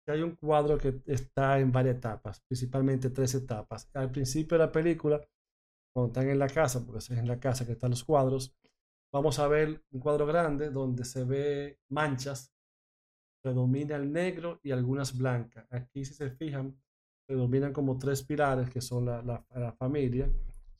que 0.04 0.12
hay 0.12 0.22
un 0.22 0.34
cuadro 0.34 0.76
que 0.78 1.00
está 1.06 1.60
en 1.60 1.70
varias 1.70 1.96
etapas, 1.96 2.40
principalmente 2.48 3.10
tres 3.10 3.34
etapas. 3.34 3.88
Al 3.94 4.10
principio 4.10 4.58
de 4.58 4.64
la 4.64 4.72
película, 4.72 5.24
cuando 5.94 6.08
están 6.08 6.28
en 6.28 6.38
la 6.38 6.48
casa, 6.48 6.84
porque 6.84 6.98
es 6.98 7.10
en 7.10 7.28
la 7.28 7.38
casa 7.38 7.64
que 7.64 7.72
están 7.72 7.90
los 7.90 8.04
cuadros, 8.04 8.56
vamos 9.12 9.38
a 9.38 9.46
ver 9.46 9.84
un 9.92 10.00
cuadro 10.00 10.26
grande 10.26 10.70
donde 10.70 11.04
se 11.04 11.24
ve 11.24 11.78
manchas, 11.90 12.52
predomina 13.48 13.96
el 13.96 14.12
negro 14.12 14.60
y 14.62 14.72
algunas 14.72 15.16
blancas. 15.16 15.66
Aquí 15.70 16.04
si 16.04 16.12
se 16.12 16.30
fijan, 16.30 16.76
predominan 17.26 17.72
como 17.72 17.96
tres 17.96 18.22
pilares 18.22 18.68
que 18.68 18.82
son 18.82 19.06
la, 19.06 19.22
la, 19.22 19.72
familia, 19.72 20.30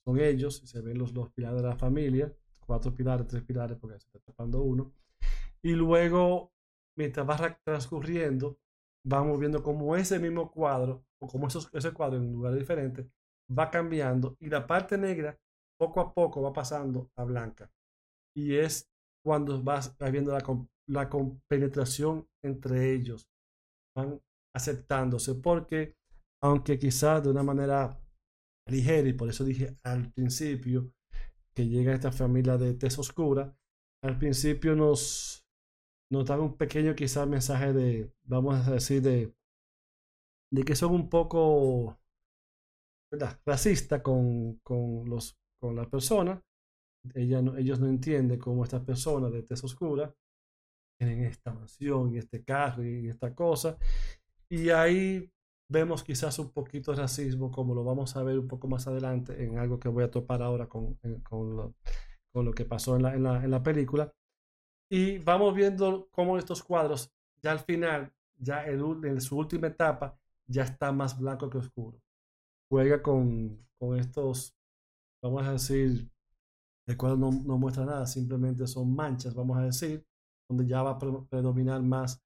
son 0.04 0.20
ellos, 0.20 0.58
se 0.64 0.80
ven 0.82 0.98
los, 0.98 1.14
los 1.14 1.30
pilares 1.30 1.62
de 1.62 1.68
la 1.68 1.76
familia, 1.76 2.30
cuatro 2.66 2.94
pilares, 2.94 3.26
tres 3.26 3.42
pilares, 3.42 3.78
porque 3.78 3.98
se 3.98 4.06
está 4.06 4.18
tapando 4.20 4.62
uno. 4.62 4.92
Y 5.62 5.72
luego, 5.72 6.52
mientras 6.96 7.26
va 7.26 7.58
transcurriendo, 7.64 8.58
vamos 9.04 9.38
viendo 9.40 9.62
como 9.62 9.96
ese 9.96 10.18
mismo 10.18 10.50
cuadro, 10.50 11.04
o 11.20 11.26
como 11.26 11.48
esos, 11.48 11.70
ese 11.72 11.92
cuadro 11.92 12.18
en 12.18 12.32
lugares 12.32 12.58
diferentes, 12.58 13.06
va 13.50 13.70
cambiando 13.70 14.36
y 14.40 14.50
la 14.50 14.66
parte 14.66 14.98
negra 14.98 15.38
poco 15.78 16.00
a 16.00 16.12
poco 16.12 16.42
va 16.42 16.52
pasando 16.52 17.10
a 17.16 17.24
blanca. 17.24 17.70
Y 18.34 18.56
es 18.56 18.90
cuando 19.24 19.62
vas 19.62 19.96
viendo 20.12 20.32
la, 20.32 20.42
la 20.88 21.08
compenetración 21.08 22.26
entre 22.42 22.92
ellos. 22.92 23.28
Van 23.96 24.20
aceptándose, 24.54 25.34
porque 25.34 25.96
aunque 26.42 26.78
quizás 26.78 27.22
de 27.22 27.30
una 27.30 27.42
manera 27.42 28.00
ligera, 28.68 29.08
y 29.08 29.12
por 29.12 29.28
eso 29.28 29.44
dije 29.44 29.76
al 29.84 30.12
principio 30.12 30.92
que 31.54 31.66
llega 31.66 31.94
esta 31.94 32.12
familia 32.12 32.56
de 32.56 32.74
tez 32.74 32.98
oscura, 32.98 33.56
al 34.02 34.18
principio 34.18 34.74
nos, 34.74 35.44
nos 36.12 36.24
dan 36.26 36.40
un 36.40 36.56
pequeño 36.56 36.94
quizás 36.94 37.26
mensaje 37.28 37.72
de, 37.72 38.12
vamos 38.24 38.66
a 38.66 38.72
decir, 38.72 39.02
de, 39.02 39.34
de 40.52 40.62
que 40.62 40.76
son 40.76 40.92
un 40.92 41.08
poco 41.08 41.98
racistas 43.44 44.02
con, 44.02 44.58
con, 44.62 45.04
con 45.60 45.76
las 45.76 45.88
personas. 45.88 46.40
Ella 47.14 47.40
ellos 47.56 47.80
no 47.80 47.86
entienden 47.86 48.38
cómo 48.38 48.64
estas 48.64 48.84
personas 48.84 49.32
de 49.32 49.42
tez 49.42 49.62
oscura 49.64 50.14
tienen 50.98 51.24
esta 51.24 51.52
mansión 51.52 52.12
y 52.12 52.18
este 52.18 52.44
carro 52.44 52.84
y 52.84 53.08
esta 53.08 53.34
cosa. 53.34 53.78
Y 54.50 54.70
ahí 54.70 55.30
vemos 55.68 56.02
quizás 56.02 56.38
un 56.38 56.50
poquito 56.50 56.92
de 56.92 56.98
racismo, 56.98 57.50
como 57.50 57.74
lo 57.74 57.84
vamos 57.84 58.16
a 58.16 58.22
ver 58.22 58.38
un 58.38 58.48
poco 58.48 58.68
más 58.68 58.86
adelante 58.86 59.42
en 59.44 59.58
algo 59.58 59.78
que 59.78 59.88
voy 59.88 60.04
a 60.04 60.10
topar 60.10 60.42
ahora 60.42 60.66
con, 60.68 60.94
con, 61.22 61.56
lo, 61.56 61.74
con 62.32 62.44
lo, 62.44 62.52
que 62.52 62.64
pasó 62.64 62.96
en 62.96 63.02
la, 63.02 63.14
en, 63.14 63.22
la, 63.22 63.44
en 63.44 63.50
la, 63.50 63.62
película. 63.62 64.12
Y 64.90 65.18
vamos 65.18 65.54
viendo 65.54 66.08
cómo 66.10 66.38
estos 66.38 66.62
cuadros, 66.62 67.12
ya 67.42 67.52
al 67.52 67.60
final, 67.60 68.12
ya 68.38 68.64
el, 68.64 68.80
en 69.04 69.20
su 69.20 69.36
última 69.36 69.68
etapa, 69.68 70.18
ya 70.46 70.64
está 70.64 70.92
más 70.92 71.18
blanco 71.18 71.50
que 71.50 71.58
oscuro. 71.58 72.00
Juega 72.70 73.02
con, 73.02 73.66
con 73.78 73.98
estos, 73.98 74.56
vamos 75.22 75.46
a 75.46 75.52
decir, 75.52 76.10
el 76.86 76.96
cuadro 76.96 77.18
no, 77.18 77.30
no 77.30 77.58
muestra 77.58 77.84
nada, 77.84 78.06
simplemente 78.06 78.66
son 78.66 78.94
manchas, 78.94 79.34
vamos 79.34 79.58
a 79.58 79.62
decir, 79.64 80.07
donde 80.48 80.66
ya 80.66 80.82
va 80.82 80.92
a 80.92 80.98
predominar 80.98 81.82
más 81.82 82.22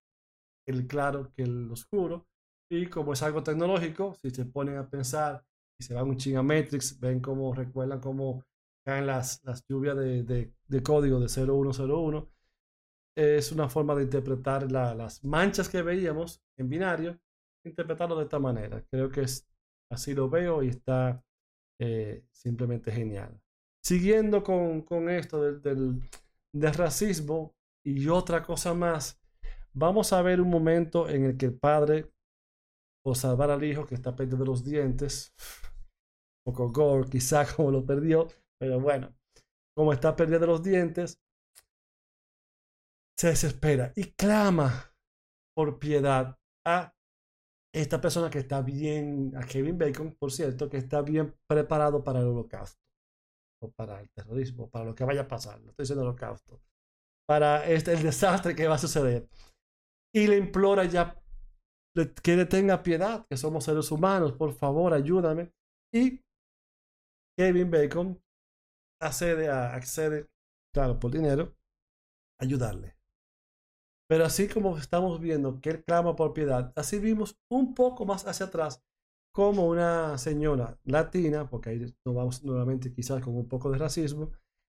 el 0.67 0.87
claro 0.87 1.33
que 1.35 1.43
el 1.43 1.71
oscuro 1.71 2.27
y 2.73 2.87
como 2.87 3.13
es 3.13 3.23
algo 3.23 3.43
tecnológico, 3.43 4.15
si 4.23 4.31
se 4.31 4.47
ponen 4.47 4.79
a 4.79 4.89
pensar 4.89 5.45
y 5.79 5.85
se 5.85 5.93
van 5.93 6.09
un 6.09 6.17
ching 6.17 6.37
a 6.37 6.43
Matrix, 6.43 6.99
ven 6.99 7.21
cómo 7.21 7.53
recuerdan 7.55 8.01
cómo 8.01 8.43
caen 8.83 9.07
las, 9.07 9.45
las 9.45 9.63
lluvias 9.69 9.95
de, 9.95 10.23
de, 10.23 10.55
de 10.69 10.83
código 10.83 11.21
de 11.21 11.29
0101. 11.29 12.31
Es 13.15 13.53
una 13.53 13.69
forma 13.69 13.95
de 13.95 14.05
interpretar 14.05 14.73
la, 14.73 14.95
las 14.95 15.23
manchas 15.23 15.69
que 15.69 15.83
veíamos 15.83 16.43
en 16.57 16.71
binario, 16.71 17.21
interpretarlo 17.63 18.17
de 18.17 18.25
esta 18.25 18.39
manera. 18.39 18.83
Creo 18.91 19.11
que 19.11 19.21
es, 19.21 19.47
así 19.91 20.15
lo 20.15 20.31
veo 20.31 20.63
y 20.63 20.69
está 20.69 21.23
eh, 21.79 22.25
simplemente 22.31 22.91
genial. 22.91 23.39
Siguiendo 23.85 24.43
con, 24.43 24.81
con 24.81 25.11
esto 25.11 25.43
del, 25.43 25.61
del, 25.61 26.03
del 26.55 26.73
racismo 26.75 27.55
y 27.85 28.09
otra 28.09 28.43
cosa 28.43 28.75
más, 28.75 29.21
vamos 29.73 30.13
a 30.13 30.23
ver 30.23 30.41
un 30.41 30.51
momento 30.51 31.09
en 31.09 31.25
el 31.25 31.37
que 31.37 31.47
el 31.47 31.59
padre 31.59 32.11
o 33.05 33.15
salvar 33.15 33.51
al 33.51 33.65
hijo 33.65 33.87
que 33.87 33.95
está 33.95 34.15
perdiendo 34.15 34.45
los 34.45 34.65
dientes. 34.65 35.35
Un 36.45 36.53
poco 36.53 36.71
gore, 36.71 37.09
quizá 37.09 37.45
como 37.57 37.71
lo 37.71 37.85
perdió, 37.85 38.29
pero 38.59 38.81
bueno, 38.81 39.15
como 39.77 39.93
está 39.93 40.15
perdiendo 40.15 40.47
los 40.47 40.63
dientes, 40.63 41.21
se 43.19 43.29
desespera 43.29 43.93
y 43.95 44.13
clama 44.13 44.95
por 45.55 45.79
piedad 45.79 46.39
a 46.67 46.95
esta 47.75 48.01
persona 48.01 48.29
que 48.29 48.41
está 48.41 48.61
bien, 48.61 49.33
a 49.37 49.47
Kevin 49.47 49.79
Bacon, 49.79 50.15
por 50.15 50.31
cierto, 50.31 50.69
que 50.69 50.77
está 50.77 51.01
bien 51.03 51.35
preparado 51.47 52.05
para 52.05 52.21
el 52.21 52.27
holocausto, 52.27 52.81
o 53.63 53.71
para 53.71 54.01
el 54.01 54.11
terrorismo, 54.11 54.69
para 54.69 54.85
lo 54.85 54.95
que 54.95 55.05
vaya 55.05 55.23
a 55.23 55.29
pasar, 55.29 55.61
no 55.61 55.71
estoy 55.71 55.85
diciendo 55.85 56.03
holocausto, 56.03 56.61
para 57.29 57.65
este, 57.67 57.93
el 57.93 58.03
desastre 58.03 58.55
que 58.55 58.69
va 58.69 58.75
a 58.75 58.79
suceder. 58.79 59.29
Y 60.15 60.27
le 60.27 60.37
implora 60.37 60.85
ya 60.85 61.19
que 62.23 62.37
le 62.37 62.47
tenga 62.47 62.83
piedad, 62.83 63.27
que 63.29 63.37
somos 63.37 63.65
seres 63.65 63.91
humanos, 63.91 64.33
por 64.33 64.53
favor, 64.53 64.95
ayúdame. 64.95 65.53
Y 65.93 66.21
Kevin 67.39 67.71
Bacon 67.71 68.23
accede 69.01 69.49
a, 69.49 69.75
accede, 69.75 70.29
claro, 70.75 70.99
por 70.99 71.11
dinero, 71.11 71.55
ayudarle. 72.41 72.97
Pero 74.09 74.25
así 74.25 74.49
como 74.49 74.77
estamos 74.77 75.21
viendo 75.21 75.61
que 75.61 75.71
él 75.71 75.85
clama 75.85 76.17
por 76.17 76.35
piedad, 76.35 76.73
así 76.77 76.99
vimos 76.99 77.39
un 77.51 77.75
poco 77.75 78.05
más 78.05 78.27
hacia 78.27 78.47
atrás 78.47 78.83
como 79.35 79.67
una 79.67 80.19
señora 80.19 80.79
latina, 80.85 81.49
porque 81.49 81.71
ahí 81.71 81.79
nos 81.79 82.15
vamos 82.15 82.45
nuevamente 82.45 82.93
quizás 82.93 83.23
con 83.23 83.35
un 83.35 83.49
poco 83.49 83.71
de 83.71 83.79
racismo, 83.79 84.31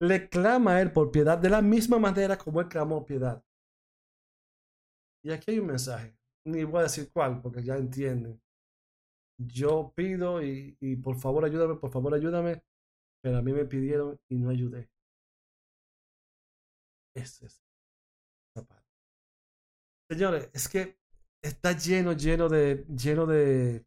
le 0.05 0.29
clama 0.29 0.77
a 0.77 0.83
él 0.83 0.93
por 0.93 1.11
piedad 1.11 1.39
de 1.39 1.51
la 1.51 1.63
misma 1.63 1.99
manera 1.99 2.39
como 2.39 2.61
él 2.61 2.69
clamó 2.69 3.05
piedad. 3.05 3.43
Y 5.25 5.33
aquí 5.33 5.53
hay 5.53 5.59
un 5.59 5.67
mensaje 5.67 6.17
ni 6.47 6.65
voy 6.65 6.81
a 6.81 6.83
decir 6.85 7.11
cuál, 7.13 7.41
porque 7.41 7.63
ya 7.63 7.77
entienden. 7.77 8.41
Yo 9.39 9.93
pido 9.97 10.43
y, 10.43 10.77
y, 10.81 10.97
por 10.97 11.17
favor 11.17 11.45
ayúdame, 11.45 11.75
por 11.77 11.91
favor 11.91 12.15
ayúdame, 12.15 12.63
pero 13.23 13.39
a 13.39 13.43
mí 13.43 13.53
me 13.53 13.65
pidieron 13.65 14.19
y 14.29 14.37
no 14.37 14.51
ayudé. 14.51 14.89
Ese 17.17 17.47
es 17.47 17.61
Señores, 20.11 20.51
es 20.53 20.69
que 20.69 20.99
está 21.43 21.73
lleno, 21.73 22.13
lleno 22.13 22.49
de, 22.49 22.85
lleno 22.89 23.27
de, 23.27 23.85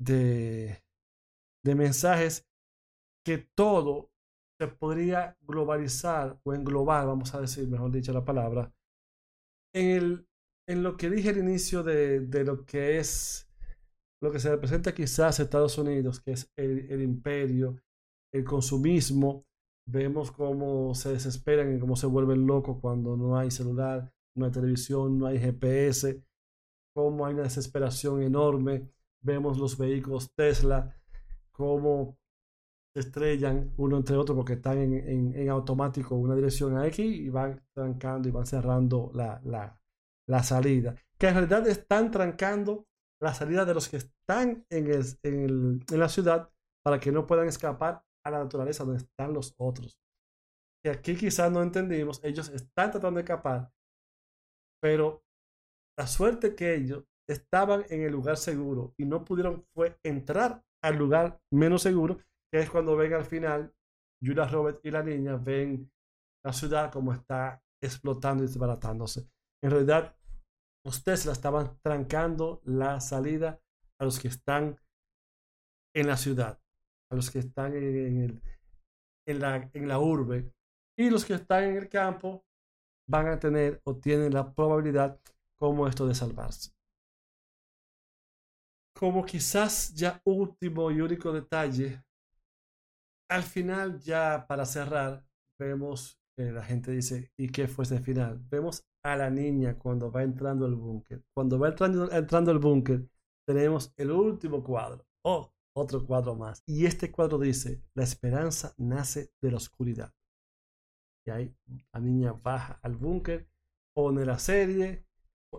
de, 0.00 0.82
de 1.62 1.74
mensajes 1.74 2.48
que 3.24 3.38
todo 3.38 4.10
se 4.58 4.68
podría 4.68 5.36
globalizar 5.42 6.38
o 6.44 6.54
englobar, 6.54 7.06
vamos 7.06 7.34
a 7.34 7.40
decir, 7.40 7.68
mejor 7.68 7.90
dicho 7.90 8.12
la 8.12 8.24
palabra, 8.24 8.72
en 9.74 9.90
el 9.90 10.26
en 10.68 10.82
lo 10.82 10.96
que 10.96 11.08
dije 11.08 11.30
al 11.30 11.38
inicio 11.38 11.82
de, 11.82 12.20
de, 12.20 12.44
lo 12.44 12.64
que 12.64 12.98
es 12.98 13.48
lo 14.20 14.32
que 14.32 14.40
se 14.40 14.50
representa 14.50 14.94
quizás 14.94 15.38
Estados 15.38 15.78
Unidos, 15.78 16.20
que 16.20 16.32
es 16.32 16.50
el, 16.56 17.02
imperio, 17.02 17.80
el 18.32 18.44
consumismo, 18.44 19.44
vemos 19.88 20.32
cómo 20.32 20.94
se 20.94 21.12
desesperan 21.12 21.76
y 21.76 21.78
cómo 21.78 21.96
se 21.96 22.06
vuelven 22.06 22.46
locos 22.46 22.78
cuando 22.80 23.16
no 23.16 23.36
hay 23.36 23.50
celular, 23.50 24.12
no 24.34 24.46
hay 24.46 24.50
televisión, 24.50 25.18
no 25.18 25.26
hay 25.26 25.38
GPS, 25.38 26.22
cómo 26.94 27.26
hay 27.26 27.34
una 27.34 27.44
desesperación 27.44 28.22
enorme, 28.22 28.90
vemos 29.22 29.58
los 29.58 29.78
vehículos 29.78 30.32
Tesla, 30.34 30.96
cómo 31.52 32.18
estrellan 33.00 33.72
uno 33.76 33.96
entre 33.98 34.16
otro 34.16 34.34
porque 34.34 34.54
están 34.54 34.78
en, 34.78 35.34
en, 35.34 35.48
automático 35.50 36.14
una 36.14 36.34
dirección 36.34 36.76
a 36.76 36.86
X 36.86 37.04
y 37.04 37.28
van 37.28 37.62
trancando 37.74 38.28
y 38.28 38.32
van 38.32 38.46
cerrando 38.46 39.10
la, 39.14 39.40
la, 39.44 39.80
la 40.28 40.42
salida, 40.42 40.94
que 41.18 41.28
en 41.28 41.34
realidad 41.34 41.66
están 41.68 42.10
trancando 42.10 42.86
la 43.20 43.34
salida 43.34 43.64
de 43.64 43.74
los 43.74 43.88
que 43.88 43.98
están 43.98 44.64
en, 44.70 44.90
el, 44.90 45.84
en 45.90 46.00
la 46.00 46.08
ciudad 46.08 46.50
para 46.84 46.98
que 47.00 47.12
no 47.12 47.26
puedan 47.26 47.48
escapar 47.48 48.02
a 48.24 48.30
la 48.30 48.38
naturaleza 48.38 48.84
donde 48.84 49.02
están 49.02 49.32
los 49.32 49.54
otros. 49.58 49.98
Que 50.82 50.90
aquí 50.90 51.16
quizás 51.16 51.50
no 51.50 51.62
entendimos, 51.62 52.20
ellos 52.22 52.48
están 52.48 52.90
tratando 52.90 53.18
de 53.18 53.22
escapar, 53.22 53.72
pero 54.80 55.24
la 55.98 56.06
suerte 56.06 56.54
que 56.54 56.74
ellos 56.74 57.04
estaban 57.28 57.84
en 57.88 58.02
el 58.02 58.12
lugar 58.12 58.36
seguro 58.36 58.94
y 58.96 59.04
no 59.04 59.24
pudieron 59.24 59.64
fue 59.74 59.98
entrar 60.04 60.62
al 60.82 60.96
lugar 60.96 61.40
menos 61.52 61.82
seguro, 61.82 62.18
que 62.50 62.60
es 62.60 62.70
cuando 62.70 62.96
ven 62.96 63.14
al 63.14 63.24
final, 63.24 63.74
Julia 64.22 64.46
Robert 64.46 64.80
y 64.84 64.90
la 64.90 65.02
niña 65.02 65.36
ven 65.36 65.90
la 66.44 66.52
ciudad 66.52 66.92
como 66.92 67.12
está 67.12 67.62
explotando 67.82 68.44
y 68.44 68.46
desbaratándose. 68.46 69.28
En 69.62 69.70
realidad, 69.70 70.16
los 70.84 71.02
Tesla 71.02 71.32
estaban 71.32 71.78
trancando 71.82 72.60
la 72.64 73.00
salida 73.00 73.60
a 73.98 74.04
los 74.04 74.20
que 74.20 74.28
están 74.28 74.78
en 75.94 76.06
la 76.06 76.16
ciudad, 76.16 76.60
a 77.10 77.16
los 77.16 77.30
que 77.30 77.40
están 77.40 77.74
en, 77.74 78.22
el, 78.22 78.42
en, 79.26 79.40
la, 79.40 79.70
en 79.72 79.88
la 79.88 79.98
urbe. 79.98 80.52
Y 80.98 81.10
los 81.10 81.24
que 81.24 81.34
están 81.34 81.64
en 81.64 81.76
el 81.76 81.88
campo 81.88 82.46
van 83.08 83.28
a 83.28 83.38
tener 83.38 83.80
o 83.84 83.96
tienen 83.96 84.32
la 84.32 84.54
probabilidad 84.54 85.20
como 85.58 85.86
esto 85.88 86.06
de 86.06 86.14
salvarse. 86.14 86.72
Como 88.94 89.24
quizás 89.24 89.92
ya 89.94 90.20
último 90.24 90.90
y 90.90 91.00
único 91.00 91.32
detalle, 91.32 92.05
al 93.28 93.42
final 93.42 94.00
ya 94.00 94.46
para 94.48 94.64
cerrar, 94.64 95.24
vemos 95.58 96.18
que 96.36 96.52
la 96.52 96.62
gente 96.62 96.92
dice, 96.92 97.32
¿y 97.36 97.48
qué 97.48 97.66
fue 97.66 97.84
ese 97.84 98.00
final? 98.00 98.38
Vemos 98.50 98.86
a 99.02 99.16
la 99.16 99.30
niña 99.30 99.78
cuando 99.78 100.10
va 100.10 100.22
entrando 100.22 100.66
al 100.66 100.74
búnker. 100.74 101.22
Cuando 101.34 101.58
va 101.58 101.68
entrando, 101.68 102.10
entrando 102.10 102.50
al 102.50 102.58
búnker, 102.58 103.08
tenemos 103.46 103.92
el 103.96 104.10
último 104.10 104.62
cuadro. 104.62 105.06
Oh, 105.24 105.52
otro 105.74 106.04
cuadro 106.04 106.34
más. 106.34 106.62
Y 106.66 106.86
este 106.86 107.10
cuadro 107.10 107.38
dice, 107.38 107.82
la 107.94 108.04
esperanza 108.04 108.74
nace 108.76 109.30
de 109.40 109.50
la 109.50 109.56
oscuridad. 109.56 110.12
Y 111.26 111.30
ahí 111.30 111.56
la 111.92 112.00
niña 112.00 112.32
baja 112.32 112.78
al 112.82 112.96
búnker, 112.96 113.48
pone 113.94 114.24
la 114.24 114.38
serie, 114.38 115.06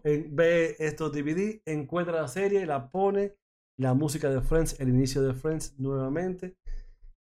ve 0.04 0.76
estos 0.80 1.12
DVD, 1.12 1.62
encuentra 1.66 2.22
la 2.22 2.28
serie, 2.28 2.66
la 2.66 2.90
pone, 2.90 3.36
la 3.78 3.94
música 3.94 4.30
de 4.30 4.42
Friends, 4.42 4.80
el 4.80 4.90
inicio 4.90 5.22
de 5.22 5.34
Friends 5.34 5.78
nuevamente, 5.80 6.58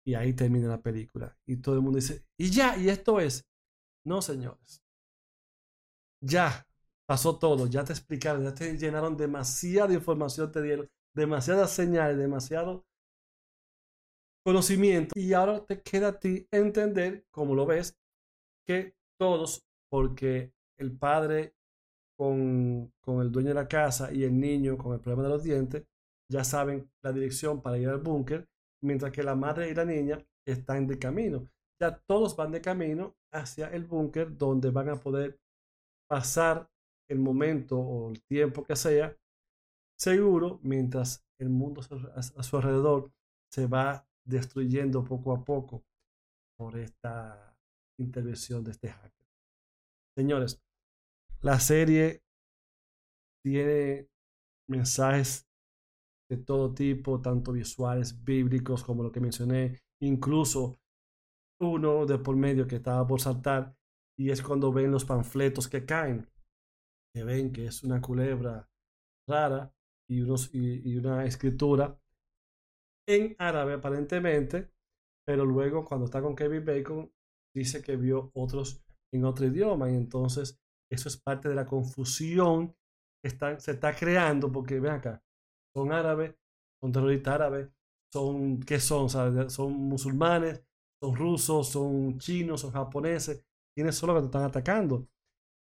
y 0.06 0.13
ahí 0.13 0.34
termina 0.34 0.68
la 0.68 0.82
película. 0.82 1.36
Y 1.46 1.58
todo 1.58 1.76
el 1.76 1.82
mundo 1.82 1.98
dice, 1.98 2.24
y 2.38 2.52
ya, 2.52 2.78
y 2.78 2.89
esto 2.89 3.20
es. 3.20 3.44
No, 4.06 4.22
señores. 4.22 4.82
Ya 6.22 6.65
pasó 7.06 7.38
todo, 7.38 7.68
ya 7.68 7.84
te 7.84 7.94
explicaron, 7.94 8.44
ya 8.44 8.54
te 8.54 8.78
llenaron 8.78 9.18
demasiada 9.18 9.94
información, 9.94 10.52
te 10.52 10.62
dieron 10.62 10.89
demasiadas 11.13 11.72
señales, 11.72 12.18
demasiado 12.18 12.86
conocimiento. 14.44 15.20
Y 15.20 15.34
ahora 15.34 15.65
te 15.65 15.82
queda 15.82 16.10
a 16.10 16.20
ti 16.20 16.48
entender, 16.52 17.26
como 17.32 17.56
lo 17.56 17.65
ves, 17.65 17.98
que 18.65 18.96
todos, 19.18 19.63
porque 19.89 20.54
el 20.78 20.98
padre 20.98 21.56
con, 22.18 22.94
con 23.02 23.22
el 23.22 23.32
dueño 23.32 23.50
de 23.50 23.56
la 23.56 23.68
casa 23.68 24.12
y 24.12 24.24
el 24.24 24.39
niño 24.39 24.78
con 24.78 24.94
el 24.94 25.00
problema 25.00 25.24
de 25.24 25.30
los 25.30 25.44
dientes, 25.44 25.84
ya 26.30 26.44
saben 26.44 26.89
la 27.02 27.12
dirección 27.12 27.62
para 27.62 27.78
ir 27.78 27.89
al 27.89 28.00
búnker, 28.00 28.48
mientras 28.86 29.12
que 29.12 29.24
la 29.24 29.36
madre 29.36 29.69
y 29.69 29.74
la 29.74 29.86
niña 29.86 30.26
están 30.48 30.88
de 30.88 30.98
camino. 31.00 31.50
Ya 31.82 31.98
todos 32.08 32.36
van 32.36 32.52
de 32.52 32.62
camino 32.62 33.15
hacia 33.34 33.67
el 33.69 33.86
búnker 33.86 34.38
donde 34.38 34.69
van 34.69 34.89
a 34.89 34.95
poder 34.95 35.39
pasar 36.10 36.69
el 37.10 37.19
momento 37.19 37.78
o 37.78 38.12
el 38.12 38.21
tiempo 38.24 38.63
que 38.63 38.76
sea 38.76 39.17
seguro 40.00 40.60
mientras 40.63 41.26
el 41.39 41.50
mundo 41.50 41.82
a 41.82 42.21
su- 42.24 42.58
alrededor 42.58 43.12
se 43.52 43.67
va 43.67 44.08
destruyendo 44.26 45.04
poco 45.04 45.34
a 45.34 45.43
poco 45.43 45.84
por 46.58 46.78
esta 46.78 47.58
intervención 48.00 48.63
de 48.63 48.71
este 48.71 48.89
hacker. 48.89 49.28
Señores, 50.17 50.62
la 51.41 51.60
serie 51.60 52.24
tiene 53.43 54.10
mensajes 54.67 55.45
de 56.30 56.38
todo 56.38 56.74
tipo, 56.74 57.22
tanto 57.22 57.52
visuales, 57.52 58.24
bíblicos, 58.24 58.84
como 58.84 59.04
lo 59.04 59.12
que 59.12 59.20
mencioné, 59.20 59.80
incluso 60.02 60.80
uno 61.62 62.06
de 62.06 62.18
por 62.18 62.36
medio 62.36 62.68
que 62.68 62.78
estaba 62.78 63.06
por 63.06 63.22
saltar, 63.22 63.76
y 64.18 64.30
es 64.30 64.42
cuando 64.42 64.72
ven 64.72 64.92
los 64.92 65.06
panfletos 65.06 65.68
que 65.68 65.86
caen, 65.86 66.28
que 67.14 67.24
ven 67.24 67.52
que 67.52 67.68
es 67.68 67.84
una 67.84 68.02
culebra 68.02 68.70
rara 69.28 69.74
y, 70.10 70.22
unos, 70.22 70.54
y, 70.54 70.98
una 70.98 71.26
escritura 71.26 72.00
en 73.08 73.36
árabe 73.40 73.74
aparentemente, 73.74 74.72
pero 75.26 75.46
luego 75.46 75.86
cuando 75.86 76.06
está 76.06 76.22
con 76.22 76.36
Kevin 76.36 76.66
Bacon 76.66 77.12
dice 77.56 77.82
que 77.82 77.96
vio 77.96 78.32
otros 78.34 78.84
en 79.14 79.26
otro 79.26 79.46
idioma 79.46 79.90
y 79.90 79.96
entonces 79.96 80.60
eso 80.92 81.10
es 81.10 81.18
parte 81.18 81.50
de 81.50 81.56
la 81.56 81.66
confusión 81.66 82.76
que 83.24 83.30
se 83.60 83.72
está 83.72 83.96
creando 83.96 84.52
porque 84.52 84.80
ven 84.80 84.94
acá, 84.94 85.24
son 85.76 85.92
árabes, 85.92 86.36
son 86.82 86.92
terroristas 86.92 87.34
árabes, 87.36 87.70
son, 88.12 88.62
¿qué 88.62 88.80
son? 88.80 89.10
Son 89.10 89.74
musulmanes, 89.74 90.64
son 91.02 91.16
rusos, 91.16 91.70
son 91.70 92.18
chinos, 92.18 92.62
son 92.62 92.72
japoneses, 92.72 93.46
¿quiénes 93.76 93.96
son 93.96 94.16
que 94.16 94.22
te 94.22 94.26
están 94.28 94.44
atacando? 94.44 95.08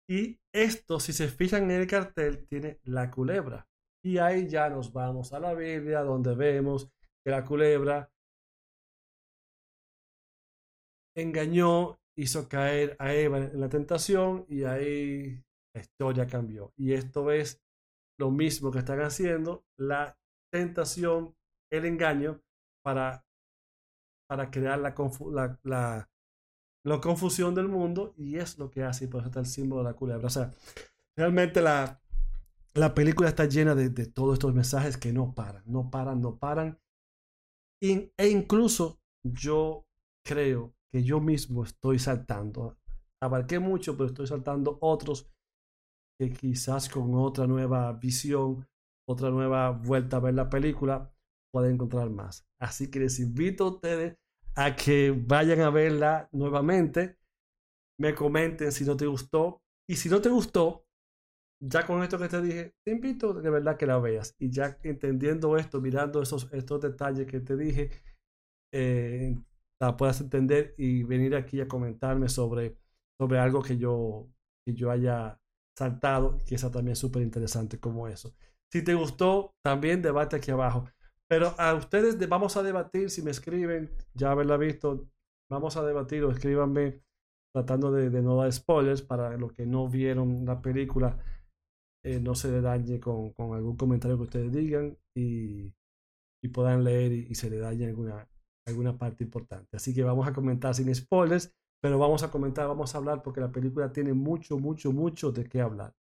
Y 0.09 0.41
esto, 0.53 0.99
si 0.99 1.13
se 1.13 1.29
fijan 1.29 1.71
en 1.71 1.83
el 1.83 1.87
cartel, 1.87 2.47
tiene 2.49 2.81
la 2.85 3.11
culebra. 3.11 3.67
Y 4.03 4.19
ahí 4.19 4.49
ya 4.49 4.69
nos 4.71 4.93
vamos 4.93 5.33
a 5.33 5.41
la 5.41 5.55
Biblia, 5.55 6.01
donde 6.01 6.35
vemos 6.35 6.91
que 7.25 7.31
la 7.31 7.45
culebra 7.45 8.11
engañó, 11.15 11.99
hizo 12.17 12.49
caer 12.49 12.97
a 12.99 13.15
Eva 13.15 13.39
en 13.39 13.61
la 13.61 13.69
tentación 13.69 14.45
y 14.49 14.65
ahí 14.65 15.43
la 15.75 15.81
historia 15.81 16.27
cambió. 16.27 16.73
Y 16.77 16.93
esto 16.93 17.31
es 17.31 17.61
lo 18.21 18.31
mismo 18.31 18.71
que 18.71 18.81
están 18.81 19.01
haciendo, 19.01 19.65
la 19.79 20.17
tentación, 20.53 21.35
el 21.73 21.87
engaño, 21.87 22.41
para, 22.85 23.25
para 24.29 24.51
crear 24.51 24.79
la, 24.79 24.95
la, 25.33 25.59
la, 25.65 26.11
la 26.85 27.01
confusión 27.01 27.55
del 27.55 27.69
mundo 27.69 28.15
y 28.17 28.37
es 28.37 28.59
lo 28.59 28.71
que 28.71 28.85
hace 28.85 29.09
por 29.09 29.21
eso 29.21 29.29
está 29.29 29.41
el 29.41 29.47
símbolo 29.47 29.83
de 29.83 29.91
la 29.91 29.97
culebra. 29.97 30.27
O 30.27 30.31
sea, 30.31 30.53
realmente 31.17 31.61
la, 31.63 32.01
la 32.75 32.95
película 32.95 33.29
está 33.29 33.47
llena 33.47 33.75
de, 33.75 33.91
de 33.91 34.07
todos 34.07 34.35
estos 34.35 34.55
mensajes 34.55 34.97
que 34.97 35.13
no 35.13 35.35
paran, 35.35 35.63
no 35.67 35.91
paran, 35.91 36.21
no 36.21 36.37
paran. 36.39 36.79
In- 37.83 38.13
e 38.17 38.29
incluso 38.29 39.01
yo 39.23 39.87
creo 40.25 40.75
que 40.93 41.03
yo 41.03 41.21
mismo 41.21 41.65
estoy 41.65 41.99
saltando. 41.99 42.77
Abarqué 43.23 43.59
mucho, 43.59 43.97
pero 43.97 44.09
estoy 44.09 44.27
saltando 44.27 44.79
otros 44.81 45.31
que 46.21 46.31
quizás 46.35 46.91
con 46.91 47.15
otra 47.15 47.47
nueva 47.47 47.95
visión, 47.95 48.69
otra 49.09 49.31
nueva 49.31 49.71
vuelta 49.71 50.19
a 50.19 50.21
ver 50.21 50.35
la 50.35 50.51
película, 50.51 51.11
pueden 51.51 51.75
encontrar 51.75 52.11
más. 52.11 52.47
Así 52.61 52.91
que 52.91 53.01
les 53.01 53.19
invito 53.21 53.65
a 53.65 53.71
ustedes 53.71 54.17
a 54.55 54.77
que 54.77 55.13
vayan 55.13 55.61
a 55.61 55.71
verla 55.71 56.29
nuevamente, 56.33 57.17
me 57.99 58.15
comenten 58.15 58.71
si 58.71 58.85
no 58.85 58.99
te 58.99 59.07
gustó 59.07 59.63
y 59.89 59.97
si 59.97 60.11
no 60.11 60.21
te 60.21 60.29
gustó, 60.29 60.85
ya 61.59 61.87
con 61.87 62.03
esto 62.03 62.19
que 62.19 62.29
te 62.29 62.43
dije, 62.43 62.75
te 62.85 62.93
invito 62.93 63.33
de 63.33 63.49
verdad 63.49 63.79
que 63.79 63.87
la 63.87 63.99
veas 63.99 64.35
y 64.39 64.51
ya 64.51 64.79
entendiendo 64.83 65.57
esto, 65.57 65.81
mirando 65.81 66.21
esos, 66.21 66.53
estos 66.53 66.83
detalles 66.83 67.27
que 67.27 67.41
te 67.41 67.57
dije, 67.57 67.91
eh, 68.75 69.39
la 69.81 69.97
puedas 69.97 70.21
entender 70.21 70.75
y 70.77 71.03
venir 71.03 71.35
aquí 71.35 71.63
a 71.63 71.69
comentarme 71.69 72.29
sobre, 72.29 72.77
sobre 73.19 73.39
algo 73.39 73.63
que 73.63 73.79
yo, 73.79 74.29
que 74.67 74.75
yo 74.75 74.91
haya 74.91 75.41
saltado, 75.77 76.39
que 76.47 76.55
esa 76.57 76.71
también 76.71 76.97
súper 76.97 77.23
interesante 77.23 77.79
como 77.79 78.09
eso. 78.09 78.35
Si 78.73 78.83
te 78.85 78.95
gustó, 78.95 79.55
también 79.63 80.03
debate 80.03 80.37
aquí 80.37 80.51
abajo. 80.51 80.85
Pero 81.29 81.55
a 81.59 81.75
ustedes 81.75 82.19
de- 82.19 82.27
vamos 82.27 82.57
a 82.57 82.63
debatir, 82.63 83.11
si 83.11 83.23
me 83.23 83.31
escriben, 83.31 83.91
ya 84.15 84.33
haberla 84.33 84.57
visto, 84.57 85.09
vamos 85.51 85.77
a 85.77 85.85
debatir 85.85 86.25
o 86.25 86.31
escríbanme 86.31 87.03
tratando 87.53 87.91
de, 87.93 88.11
de 88.11 88.23
no 88.23 88.37
dar 88.37 88.53
spoilers 88.53 89.03
para 89.03 89.37
los 89.37 89.53
que 89.53 89.67
no 89.67 89.89
vieron 89.89 90.45
la 90.47 90.63
película, 90.63 91.19
eh, 92.05 92.21
no 92.21 92.35
se 92.35 92.51
le 92.51 92.61
dañe 92.61 93.01
con, 93.01 93.33
con 93.33 93.55
algún 93.55 93.77
comentario 93.77 94.17
que 94.17 94.25
ustedes 94.25 94.53
digan 94.53 94.97
y, 95.15 95.73
y 96.43 96.49
puedan 96.49 96.85
leer 96.85 97.13
y, 97.13 97.27
y 97.31 97.35
se 97.35 97.51
le 97.51 97.59
dañe 97.59 97.87
alguna, 97.87 98.29
alguna 98.67 98.97
parte 98.99 99.25
importante. 99.25 99.77
Así 99.77 99.95
que 99.95 100.03
vamos 100.05 100.27
a 100.29 100.33
comentar 100.33 100.75
sin 100.75 100.95
spoilers, 100.95 101.55
pero 101.81 101.99
vamos 101.99 102.23
a 102.23 102.31
comentar, 102.31 102.69
vamos 102.69 102.95
a 102.95 102.99
hablar 102.99 103.23
porque 103.23 103.41
la 103.41 103.51
película 103.51 103.93
tiene 103.93 104.13
mucho, 104.13 104.59
mucho, 104.59 104.93
mucho 104.93 105.33
de 105.33 105.45
qué 105.45 105.61
hablar. 105.61 105.95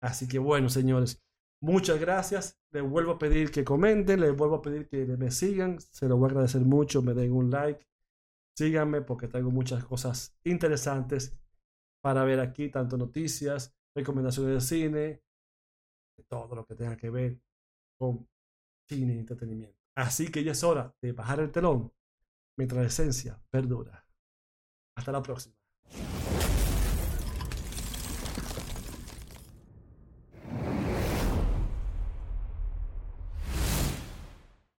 Así 0.00 0.28
que 0.28 0.38
bueno, 0.38 0.68
señores, 0.68 1.20
muchas 1.60 1.98
gracias. 2.00 2.58
Les 2.70 2.88
vuelvo 2.88 3.12
a 3.12 3.18
pedir 3.18 3.50
que 3.50 3.64
comenten, 3.64 4.20
les 4.20 4.36
vuelvo 4.36 4.56
a 4.56 4.62
pedir 4.62 4.88
que 4.88 5.04
me 5.04 5.30
sigan. 5.30 5.80
Se 5.80 6.08
lo 6.08 6.16
voy 6.16 6.28
a 6.28 6.30
agradecer 6.30 6.60
mucho, 6.62 7.02
me 7.02 7.14
den 7.14 7.32
un 7.32 7.50
like. 7.50 7.84
Síganme 8.56 9.02
porque 9.02 9.28
traigo 9.28 9.50
muchas 9.50 9.84
cosas 9.84 10.36
interesantes 10.44 11.36
para 12.00 12.24
ver 12.24 12.40
aquí, 12.40 12.70
tanto 12.70 12.96
noticias, 12.96 13.74
recomendaciones 13.94 14.54
de 14.54 14.60
cine, 14.60 15.22
de 16.16 16.24
todo 16.28 16.54
lo 16.54 16.64
que 16.64 16.74
tenga 16.74 16.96
que 16.96 17.10
ver 17.10 17.40
con 17.96 18.28
cine 18.88 19.14
y 19.14 19.18
entretenimiento. 19.18 19.78
Así 19.96 20.30
que 20.30 20.44
ya 20.44 20.52
es 20.52 20.62
hora 20.62 20.94
de 21.02 21.12
bajar 21.12 21.40
el 21.40 21.50
telón 21.50 21.92
mientras 22.56 22.80
la 22.80 22.86
esencia 22.86 23.40
perdura. 23.50 24.07
Hasta 24.98 25.12
la 25.12 25.22
próxima. 25.22 25.54